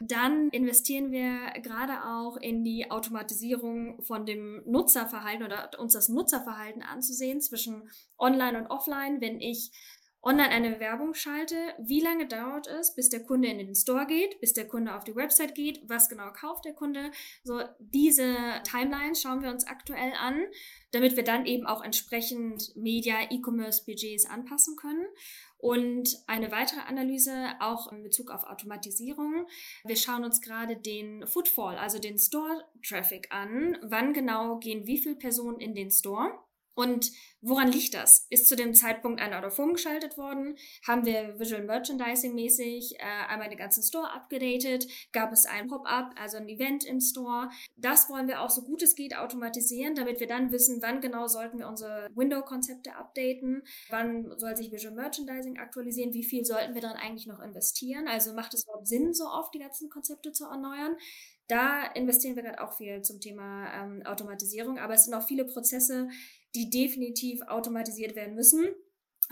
Dann 0.00 0.48
investieren 0.50 1.10
wir 1.10 1.60
gerade 1.62 2.04
auch 2.04 2.36
in 2.36 2.62
die 2.62 2.90
Automatisierung 2.90 4.02
von 4.02 4.26
dem 4.26 4.62
Nutzerverhalten 4.64 5.44
oder 5.44 5.70
uns 5.78 5.94
das 5.94 6.08
Nutzerverhalten 6.08 6.82
anzusehen 6.82 7.40
zwischen 7.40 7.90
Online 8.18 8.59
und 8.59 8.59
Offline, 8.66 9.20
wenn 9.20 9.40
ich 9.40 9.70
online 10.22 10.50
eine 10.50 10.80
Werbung 10.80 11.14
schalte, 11.14 11.56
wie 11.78 12.00
lange 12.00 12.26
dauert 12.26 12.66
es, 12.66 12.94
bis 12.94 13.08
der 13.08 13.24
Kunde 13.24 13.48
in 13.48 13.58
den 13.58 13.74
Store 13.74 14.06
geht, 14.06 14.38
bis 14.40 14.52
der 14.52 14.68
Kunde 14.68 14.94
auf 14.94 15.04
die 15.04 15.16
Website 15.16 15.54
geht, 15.54 15.80
was 15.88 16.08
genau 16.08 16.30
kauft 16.32 16.64
der 16.66 16.74
Kunde. 16.74 17.10
So 17.42 17.62
diese 17.78 18.36
Timelines 18.64 19.22
schauen 19.22 19.42
wir 19.42 19.50
uns 19.50 19.66
aktuell 19.66 20.12
an, 20.18 20.44
damit 20.92 21.16
wir 21.16 21.24
dann 21.24 21.46
eben 21.46 21.66
auch 21.66 21.82
entsprechend 21.82 22.76
Media, 22.76 23.30
E-Commerce 23.30 23.84
Budgets 23.86 24.26
anpassen 24.26 24.76
können. 24.76 25.06
Und 25.56 26.16
eine 26.26 26.50
weitere 26.50 26.80
Analyse 26.80 27.34
auch 27.60 27.92
in 27.92 28.02
Bezug 28.02 28.30
auf 28.30 28.44
Automatisierung. 28.44 29.46
Wir 29.84 29.96
schauen 29.96 30.24
uns 30.24 30.40
gerade 30.40 30.76
den 30.76 31.26
Footfall, 31.26 31.76
also 31.76 31.98
den 31.98 32.18
Store 32.18 32.64
Traffic 32.82 33.30
an. 33.30 33.76
Wann 33.82 34.14
genau 34.14 34.58
gehen 34.58 34.86
wie 34.86 34.98
viele 34.98 35.16
Personen 35.16 35.60
in 35.60 35.74
den 35.74 35.90
Store? 35.90 36.32
Und 36.74 37.10
woran 37.40 37.70
liegt 37.70 37.94
das? 37.94 38.26
Ist 38.30 38.48
zu 38.48 38.56
dem 38.56 38.74
Zeitpunkt 38.74 39.20
ein 39.20 39.34
Out 39.34 39.56
geschaltet 39.72 40.16
worden? 40.16 40.56
Haben 40.86 41.04
wir 41.04 41.38
Visual 41.38 41.62
Merchandising 41.62 42.34
mäßig 42.34 42.96
äh, 42.98 43.02
einmal 43.28 43.48
den 43.48 43.58
ganzen 43.58 43.82
Store 43.82 44.10
abgedatet? 44.10 44.86
Gab 45.12 45.32
es 45.32 45.46
ein 45.46 45.68
Pop-up, 45.68 46.14
also 46.16 46.36
ein 46.36 46.48
Event 46.48 46.84
im 46.84 47.00
Store? 47.00 47.50
Das 47.76 48.08
wollen 48.08 48.28
wir 48.28 48.40
auch 48.40 48.50
so 48.50 48.62
gut 48.62 48.82
es 48.82 48.94
geht 48.94 49.16
automatisieren, 49.16 49.94
damit 49.94 50.20
wir 50.20 50.26
dann 50.26 50.52
wissen, 50.52 50.80
wann 50.82 51.00
genau 51.00 51.26
sollten 51.26 51.58
wir 51.58 51.68
unsere 51.68 52.08
Window-Konzepte 52.14 52.94
updaten? 52.94 53.62
Wann 53.88 54.38
soll 54.38 54.56
sich 54.56 54.72
Visual 54.72 54.94
Merchandising 54.94 55.58
aktualisieren? 55.58 56.14
Wie 56.14 56.24
viel 56.24 56.44
sollten 56.44 56.74
wir 56.74 56.82
dann 56.82 56.96
eigentlich 56.96 57.26
noch 57.26 57.40
investieren? 57.40 58.08
Also 58.08 58.32
macht 58.32 58.54
es 58.54 58.64
überhaupt 58.64 58.88
Sinn, 58.88 59.12
so 59.12 59.26
oft 59.26 59.54
die 59.54 59.58
ganzen 59.58 59.90
Konzepte 59.90 60.32
zu 60.32 60.44
erneuern? 60.44 60.96
Da 61.50 61.84
investieren 61.94 62.36
wir 62.36 62.44
gerade 62.44 62.62
auch 62.62 62.76
viel 62.76 63.02
zum 63.02 63.20
Thema 63.20 63.66
ähm, 63.74 64.06
Automatisierung, 64.06 64.78
aber 64.78 64.94
es 64.94 65.06
sind 65.06 65.14
auch 65.14 65.26
viele 65.26 65.44
Prozesse, 65.44 66.08
die 66.54 66.70
definitiv 66.70 67.42
automatisiert 67.42 68.16
werden 68.16 68.34
müssen. 68.34 68.68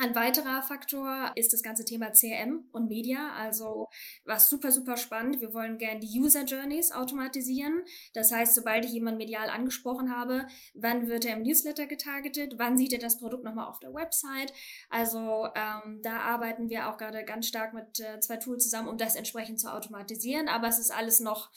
Ein 0.01 0.15
weiterer 0.15 0.63
Faktor 0.63 1.33
ist 1.35 1.53
das 1.53 1.65
ganze 1.65 1.85
Thema 1.85 2.13
CRM 2.13 2.69
und 2.71 2.87
Media. 2.87 3.33
Also 3.35 3.89
was 4.25 4.49
super, 4.49 4.71
super 4.71 4.97
spannend. 4.97 5.41
Wir 5.41 5.53
wollen 5.53 5.77
gerne 5.77 5.99
die 5.99 6.21
User 6.21 6.45
Journeys 6.45 6.93
automatisieren. 6.93 7.83
Das 8.15 8.31
heißt, 8.31 8.55
sobald 8.55 8.85
ich 8.85 8.93
jemanden 8.93 9.19
medial 9.19 9.51
angesprochen 9.51 10.15
habe, 10.15 10.47
wann 10.75 11.09
wird 11.09 11.25
er 11.25 11.37
im 11.37 11.43
Newsletter 11.43 11.87
getargetet? 11.87 12.55
Wann 12.59 12.79
sieht 12.79 12.93
er 12.93 13.01
das 13.01 13.19
Produkt 13.19 13.43
nochmal 13.43 13.67
auf 13.67 13.81
der 13.81 13.93
Website? 13.93 14.53
Also 14.89 15.49
ähm, 15.57 16.01
da 16.03 16.21
arbeiten 16.21 16.71
wir 16.71 16.89
auch 16.89 16.97
gerade 16.97 17.25
ganz 17.25 17.49
stark 17.49 17.75
mit 17.75 17.99
äh, 17.99 18.21
zwei 18.21 18.37
Tools 18.37 18.63
zusammen, 18.63 18.87
um 18.87 18.99
das 18.99 19.17
entsprechend 19.17 19.59
zu 19.59 19.73
automatisieren. 19.73 20.47
Aber 20.47 20.69
es 20.69 20.79
ist 20.79 20.93
alles 20.93 21.19
noch 21.19 21.51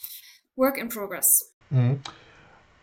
Work 0.56 0.78
in 0.78 0.88
Progress. 0.88 1.54
Mhm. 1.70 2.00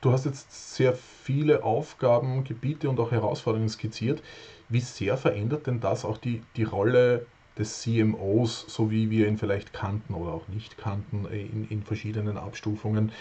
Du 0.02 0.14
hast 0.14 0.24
jetzt 0.24 0.76
sehr 0.76 0.94
viele 0.94 1.64
Aufgaben, 1.64 2.46
Gebiete 2.46 2.90
und 2.90 3.02
auch 3.02 3.12
Herausforderungen 3.12 3.68
skizziert. 3.68 4.24
Wie 4.70 4.80
sehr 4.80 5.18
verändert 5.18 5.68
denn 5.68 5.82
das 5.82 6.06
auch 6.06 6.18
die, 6.18 6.42
die 6.56 6.64
Rolle 6.64 7.26
des 7.58 7.82
CMOs, 7.82 8.66
so 8.70 8.92
wie 8.92 9.10
wir 9.10 9.28
ihn 9.28 9.38
vielleicht 9.38 9.74
kannten 9.74 10.14
oder 10.14 10.32
auch 10.32 10.48
nicht 10.48 10.78
kannten, 10.78 11.26
äh, 11.30 11.42
in, 11.42 11.68
in 11.70 11.84
verschiedenen 11.84 12.38
Abstufungen 12.38 13.12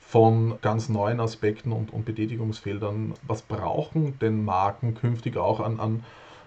von 0.00 0.58
ganz 0.62 0.88
neuen 0.88 1.20
Aspekten 1.20 1.70
und, 1.70 1.92
und 1.92 2.06
Betätigungsfeldern? 2.06 3.12
Was 3.26 3.42
brauchen 3.42 4.18
denn 4.20 4.42
Marken 4.42 4.94
künftig 4.94 5.36
auch 5.36 5.60
an, 5.60 5.80
an 5.80 6.02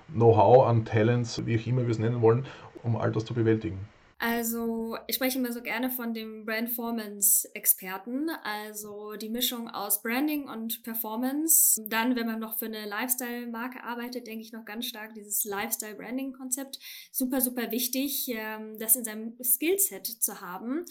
Know-how, 0.07 0.65
an 0.65 0.85
Talents, 0.85 1.45
wie 1.45 1.59
auch 1.59 1.67
immer 1.67 1.83
wir 1.83 1.91
es 1.91 1.99
nennen 1.99 2.21
wollen, 2.21 2.47
um 2.81 2.95
all 2.95 3.11
das 3.11 3.25
zu 3.25 3.35
bewältigen? 3.35 3.87
Also, 4.17 4.97
ich 5.07 5.15
spreche 5.15 5.39
immer 5.39 5.51
so 5.51 5.61
gerne 5.61 5.89
von 5.89 6.13
dem 6.13 6.45
Brand-Formance-Experten, 6.45 8.29
also 8.43 9.15
die 9.15 9.29
Mischung 9.29 9.69
aus 9.69 10.01
Branding 10.01 10.47
und 10.47 10.83
Performance. 10.83 11.83
Dann, 11.89 12.15
wenn 12.15 12.25
man 12.25 12.39
noch 12.39 12.57
für 12.57 12.67
eine 12.67 12.85
Lifestyle-Marke 12.85 13.83
arbeitet, 13.83 14.27
denke 14.27 14.43
ich 14.43 14.53
noch 14.53 14.63
ganz 14.63 14.85
stark 14.85 15.13
dieses 15.15 15.43
Lifestyle-Branding-Konzept. 15.43 16.79
Super, 17.11 17.41
super 17.41 17.71
wichtig, 17.71 18.29
ähm, 18.29 18.79
das 18.79 18.95
in 18.95 19.03
seinem 19.03 19.35
Skillset 19.43 20.07
zu 20.07 20.39
haben. 20.39 20.85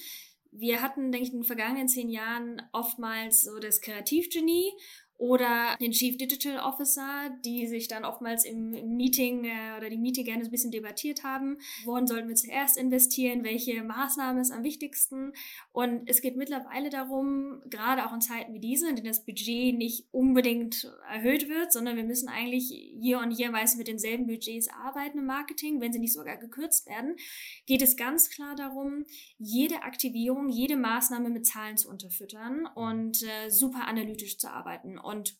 Wir 0.56 0.82
hatten, 0.82 1.10
denke 1.10 1.26
ich, 1.26 1.32
in 1.32 1.40
den 1.40 1.44
vergangenen 1.44 1.88
zehn 1.88 2.10
Jahren 2.10 2.62
oftmals 2.72 3.40
so 3.40 3.58
das 3.58 3.80
Kreativgenie 3.80 4.70
oder 5.16 5.76
den 5.80 5.92
Chief 5.92 6.16
Digital 6.16 6.58
Officer, 6.58 7.30
die 7.44 7.66
sich 7.66 7.88
dann 7.88 8.04
oftmals 8.04 8.44
im 8.44 8.96
Meeting 8.96 9.44
äh, 9.44 9.76
oder 9.76 9.88
die 9.88 9.96
Meeting 9.96 10.24
gerne 10.24 10.44
ein 10.44 10.50
bisschen 10.50 10.72
debattiert 10.72 11.22
haben. 11.22 11.58
Worin 11.84 12.06
sollten 12.06 12.28
wir 12.28 12.34
zuerst 12.34 12.76
investieren? 12.76 13.44
Welche 13.44 13.82
Maßnahme 13.82 14.40
ist 14.40 14.50
am 14.50 14.64
wichtigsten? 14.64 15.32
Und 15.72 16.08
es 16.08 16.20
geht 16.20 16.36
mittlerweile 16.36 16.90
darum, 16.90 17.62
gerade 17.70 18.06
auch 18.06 18.12
in 18.12 18.20
Zeiten 18.20 18.54
wie 18.54 18.60
diese, 18.60 18.88
in 18.88 18.96
denen 18.96 19.08
das 19.08 19.24
Budget 19.24 19.76
nicht 19.76 20.06
unbedingt 20.10 20.92
erhöht 21.08 21.48
wird, 21.48 21.72
sondern 21.72 21.96
wir 21.96 22.04
müssen 22.04 22.28
eigentlich 22.28 22.68
hier 22.68 23.18
und 23.18 23.30
hier 23.30 23.50
meist 23.50 23.78
mit 23.78 23.88
denselben 23.88 24.26
Budgets 24.26 24.68
arbeiten 24.68 25.18
im 25.18 25.26
Marketing, 25.26 25.80
wenn 25.80 25.92
sie 25.92 25.98
nicht 25.98 26.12
sogar 26.12 26.36
gekürzt 26.36 26.88
werden, 26.88 27.16
geht 27.66 27.82
es 27.82 27.96
ganz 27.96 28.30
klar 28.30 28.56
darum, 28.56 29.04
jede 29.38 29.82
Aktivierung, 29.82 30.48
jede 30.48 30.76
Maßnahme 30.76 31.30
mit 31.30 31.46
Zahlen 31.46 31.76
zu 31.76 31.88
unterfüttern 31.88 32.66
und 32.74 33.22
äh, 33.22 33.50
super 33.50 33.86
analytisch 33.86 34.38
zu 34.38 34.50
arbeiten. 34.50 34.98
Und 35.04 35.36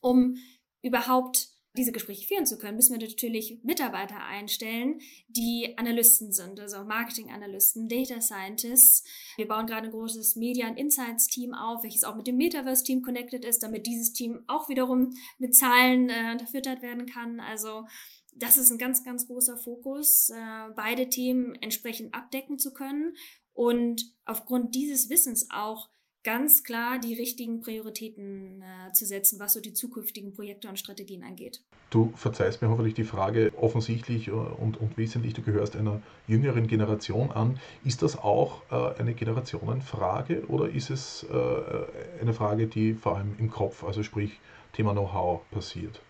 um 0.00 0.36
überhaupt 0.82 1.48
diese 1.74 1.92
Gespräche 1.92 2.26
führen 2.26 2.44
zu 2.44 2.58
können, 2.58 2.76
müssen 2.76 2.98
wir 2.98 3.06
natürlich 3.06 3.60
Mitarbeiter 3.62 4.22
einstellen, 4.22 5.00
die 5.28 5.74
Analysten 5.78 6.30
sind, 6.32 6.60
also 6.60 6.84
Marketing-Analysten, 6.84 7.88
Data 7.88 8.20
Scientists. 8.20 9.04
Wir 9.36 9.48
bauen 9.48 9.66
gerade 9.66 9.86
ein 9.86 9.92
großes 9.92 10.36
Media- 10.36 10.68
und 10.68 10.76
Insights-Team 10.76 11.54
auf, 11.54 11.82
welches 11.82 12.04
auch 12.04 12.14
mit 12.14 12.26
dem 12.26 12.36
Metaverse-Team 12.36 13.00
connected 13.02 13.44
ist, 13.44 13.62
damit 13.62 13.86
dieses 13.86 14.12
Team 14.12 14.44
auch 14.48 14.68
wiederum 14.68 15.14
mit 15.38 15.54
Zahlen 15.54 16.10
äh, 16.10 16.32
unterfüttert 16.32 16.82
werden 16.82 17.06
kann. 17.06 17.40
Also 17.40 17.86
das 18.34 18.58
ist 18.58 18.70
ein 18.70 18.78
ganz, 18.78 19.02
ganz 19.02 19.26
großer 19.26 19.56
Fokus, 19.56 20.28
äh, 20.28 20.70
beide 20.76 21.08
Themen 21.08 21.54
entsprechend 21.62 22.14
abdecken 22.14 22.58
zu 22.58 22.74
können 22.74 23.16
und 23.54 24.04
aufgrund 24.26 24.74
dieses 24.74 25.08
Wissens 25.08 25.48
auch 25.50 25.88
ganz 26.24 26.62
klar 26.62 26.98
die 26.98 27.14
richtigen 27.14 27.60
Prioritäten 27.60 28.62
äh, 28.62 28.92
zu 28.92 29.04
setzen, 29.06 29.40
was 29.40 29.54
so 29.54 29.60
die 29.60 29.72
zukünftigen 29.72 30.32
Projekte 30.32 30.68
und 30.68 30.78
Strategien 30.78 31.24
angeht. 31.24 31.62
Du 31.90 32.12
verzeihst 32.16 32.62
mir 32.62 32.68
hoffentlich 32.68 32.94
die 32.94 33.04
Frage 33.04 33.52
offensichtlich 33.56 34.28
äh, 34.28 34.30
und, 34.30 34.80
und 34.80 34.96
wesentlich, 34.96 35.34
du 35.34 35.42
gehörst 35.42 35.76
einer 35.76 36.00
jüngeren 36.26 36.66
Generation 36.66 37.30
an. 37.32 37.58
Ist 37.84 38.02
das 38.02 38.16
auch 38.18 38.62
äh, 38.70 39.00
eine 39.00 39.14
Generationenfrage 39.14 40.46
oder 40.46 40.68
ist 40.68 40.90
es 40.90 41.24
äh, 41.24 42.20
eine 42.20 42.32
Frage, 42.32 42.66
die 42.66 42.94
vor 42.94 43.16
allem 43.16 43.34
im 43.38 43.50
Kopf, 43.50 43.84
also 43.84 44.02
sprich 44.02 44.38
Thema 44.72 44.92
Know-how 44.92 45.42
passiert? 45.50 46.00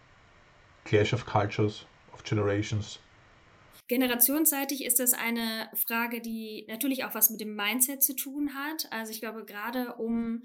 Clash 0.84 1.14
of 1.14 1.26
Cultures, 1.26 1.86
of 2.12 2.22
Generations, 2.24 2.98
Generationsseitig 3.88 4.84
ist 4.84 5.00
das 5.00 5.12
eine 5.12 5.70
Frage, 5.74 6.20
die 6.20 6.64
natürlich 6.68 7.04
auch 7.04 7.14
was 7.14 7.30
mit 7.30 7.40
dem 7.40 7.54
Mindset 7.54 8.02
zu 8.02 8.14
tun 8.14 8.54
hat. 8.54 8.90
Also 8.90 9.12
ich 9.12 9.20
glaube, 9.20 9.44
gerade 9.44 9.96
um 9.96 10.42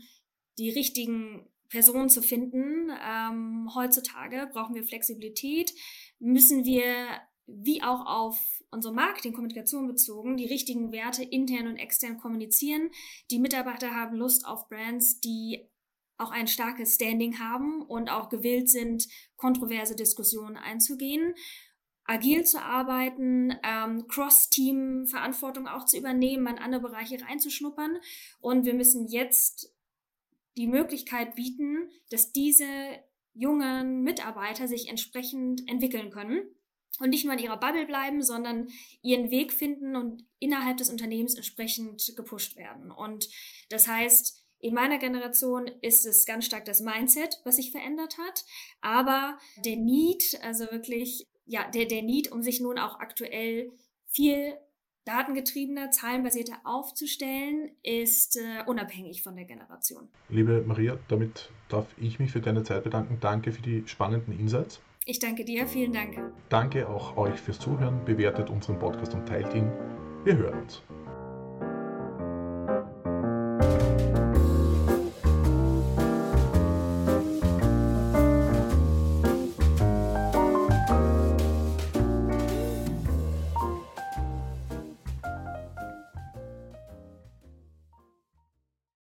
die 0.58 0.70
richtigen 0.70 1.48
Personen 1.70 2.10
zu 2.10 2.22
finden, 2.22 2.90
ähm, 3.04 3.70
heutzutage 3.76 4.50
brauchen 4.52 4.76
wir 4.76 4.84
Flexibilität, 4.84 5.74
müssen 6.20 6.66
wir 6.66 7.08
wie 7.46 7.82
auch 7.82 8.06
auf 8.06 8.64
unsere 8.72 8.94
Marketing-Kommunikation 8.94 9.88
bezogen, 9.88 10.36
die 10.36 10.46
richtigen 10.46 10.92
Werte 10.92 11.24
intern 11.24 11.68
und 11.68 11.78
extern 11.78 12.18
kommunizieren. 12.18 12.90
Die 13.32 13.40
Mitarbeiter 13.40 13.92
haben 13.96 14.18
Lust 14.18 14.46
auf 14.46 14.68
Brands, 14.68 15.22
die 15.22 15.70
auch 16.18 16.32
ein 16.32 16.48
starkes 16.48 16.96
Standing 16.96 17.40
haben 17.40 17.82
und 17.84 18.10
auch 18.10 18.30
gewillt 18.30 18.70
sind, 18.70 19.08
kontroverse 19.38 19.96
Diskussionen 19.96 20.58
einzugehen. 20.58 21.36
Agil 22.08 22.46
zu 22.46 22.62
arbeiten, 22.62 23.54
ähm, 23.64 24.08
Cross-Team-Verantwortung 24.08 25.68
auch 25.68 25.86
zu 25.86 25.98
übernehmen, 25.98 26.48
an 26.48 26.58
andere 26.58 26.82
Bereiche 26.82 27.22
reinzuschnuppern. 27.22 27.98
Und 28.40 28.66
wir 28.66 28.74
müssen 28.74 29.08
jetzt 29.08 29.74
die 30.56 30.68
Möglichkeit 30.68 31.36
bieten, 31.36 31.90
dass 32.10 32.32
diese 32.32 32.66
jungen 33.34 34.02
Mitarbeiter 34.02 34.68
sich 34.68 34.90
entsprechend 34.90 35.68
entwickeln 35.70 36.10
können 36.10 36.42
und 37.00 37.10
nicht 37.10 37.26
nur 37.26 37.34
in 37.34 37.40
ihrer 37.40 37.60
Bubble 37.60 37.86
bleiben, 37.86 38.24
sondern 38.24 38.70
ihren 39.02 39.30
Weg 39.30 39.54
finden 39.54 39.96
und 39.96 40.26
innerhalb 40.40 40.78
des 40.78 40.90
Unternehmens 40.90 41.36
entsprechend 41.36 42.14
gepusht 42.16 42.56
werden. 42.56 42.90
Und 42.90 43.30
das 43.70 43.88
heißt, 43.88 44.44
in 44.60 44.74
meiner 44.74 44.98
Generation 44.98 45.68
ist 45.82 46.06
es 46.08 46.26
ganz 46.26 46.46
stark 46.46 46.66
das 46.66 46.82
Mindset, 46.82 47.40
was 47.44 47.58
sich 47.58 47.72
verändert 47.72 48.18
hat, 48.18 48.44
aber 48.82 49.38
der 49.64 49.76
Need, 49.76 50.40
also 50.42 50.66
wirklich, 50.72 51.28
ja, 51.48 51.70
der, 51.72 51.86
der 51.86 52.04
Need, 52.04 52.32
um 52.32 52.42
sich 52.44 52.62
nun 52.62 52.78
auch 52.78 53.00
aktuell 53.00 53.72
viel 54.06 54.54
datengetriebener, 55.06 55.90
zahlenbasierter 55.90 56.58
aufzustellen, 56.66 57.72
ist 57.82 58.36
äh, 58.38 58.64
unabhängig 58.66 59.24
von 59.24 59.36
der 59.36 59.46
Generation. 59.46 60.10
Liebe 60.30 60.64
Maria, 60.68 61.00
damit 61.08 61.50
darf 61.70 61.88
ich 61.98 62.20
mich 62.20 62.32
für 62.32 62.42
deine 62.42 62.64
Zeit 62.64 62.84
bedanken. 62.84 63.18
Danke 63.22 63.52
für 63.52 63.62
die 63.62 63.84
spannenden 63.88 64.38
Insights. 64.38 64.82
Ich 65.06 65.20
danke 65.20 65.46
dir, 65.46 65.66
vielen 65.68 65.94
Dank. 65.94 66.20
Danke 66.50 66.90
auch 66.90 67.16
euch 67.16 67.40
fürs 67.40 67.60
Zuhören. 67.60 68.04
Bewertet 68.04 68.50
unseren 68.50 68.78
Podcast 68.78 69.14
und 69.14 69.26
teilt 69.26 69.54
ihn. 69.54 69.72
Wir 70.26 70.36
hören 70.36 70.64
uns. 70.64 70.84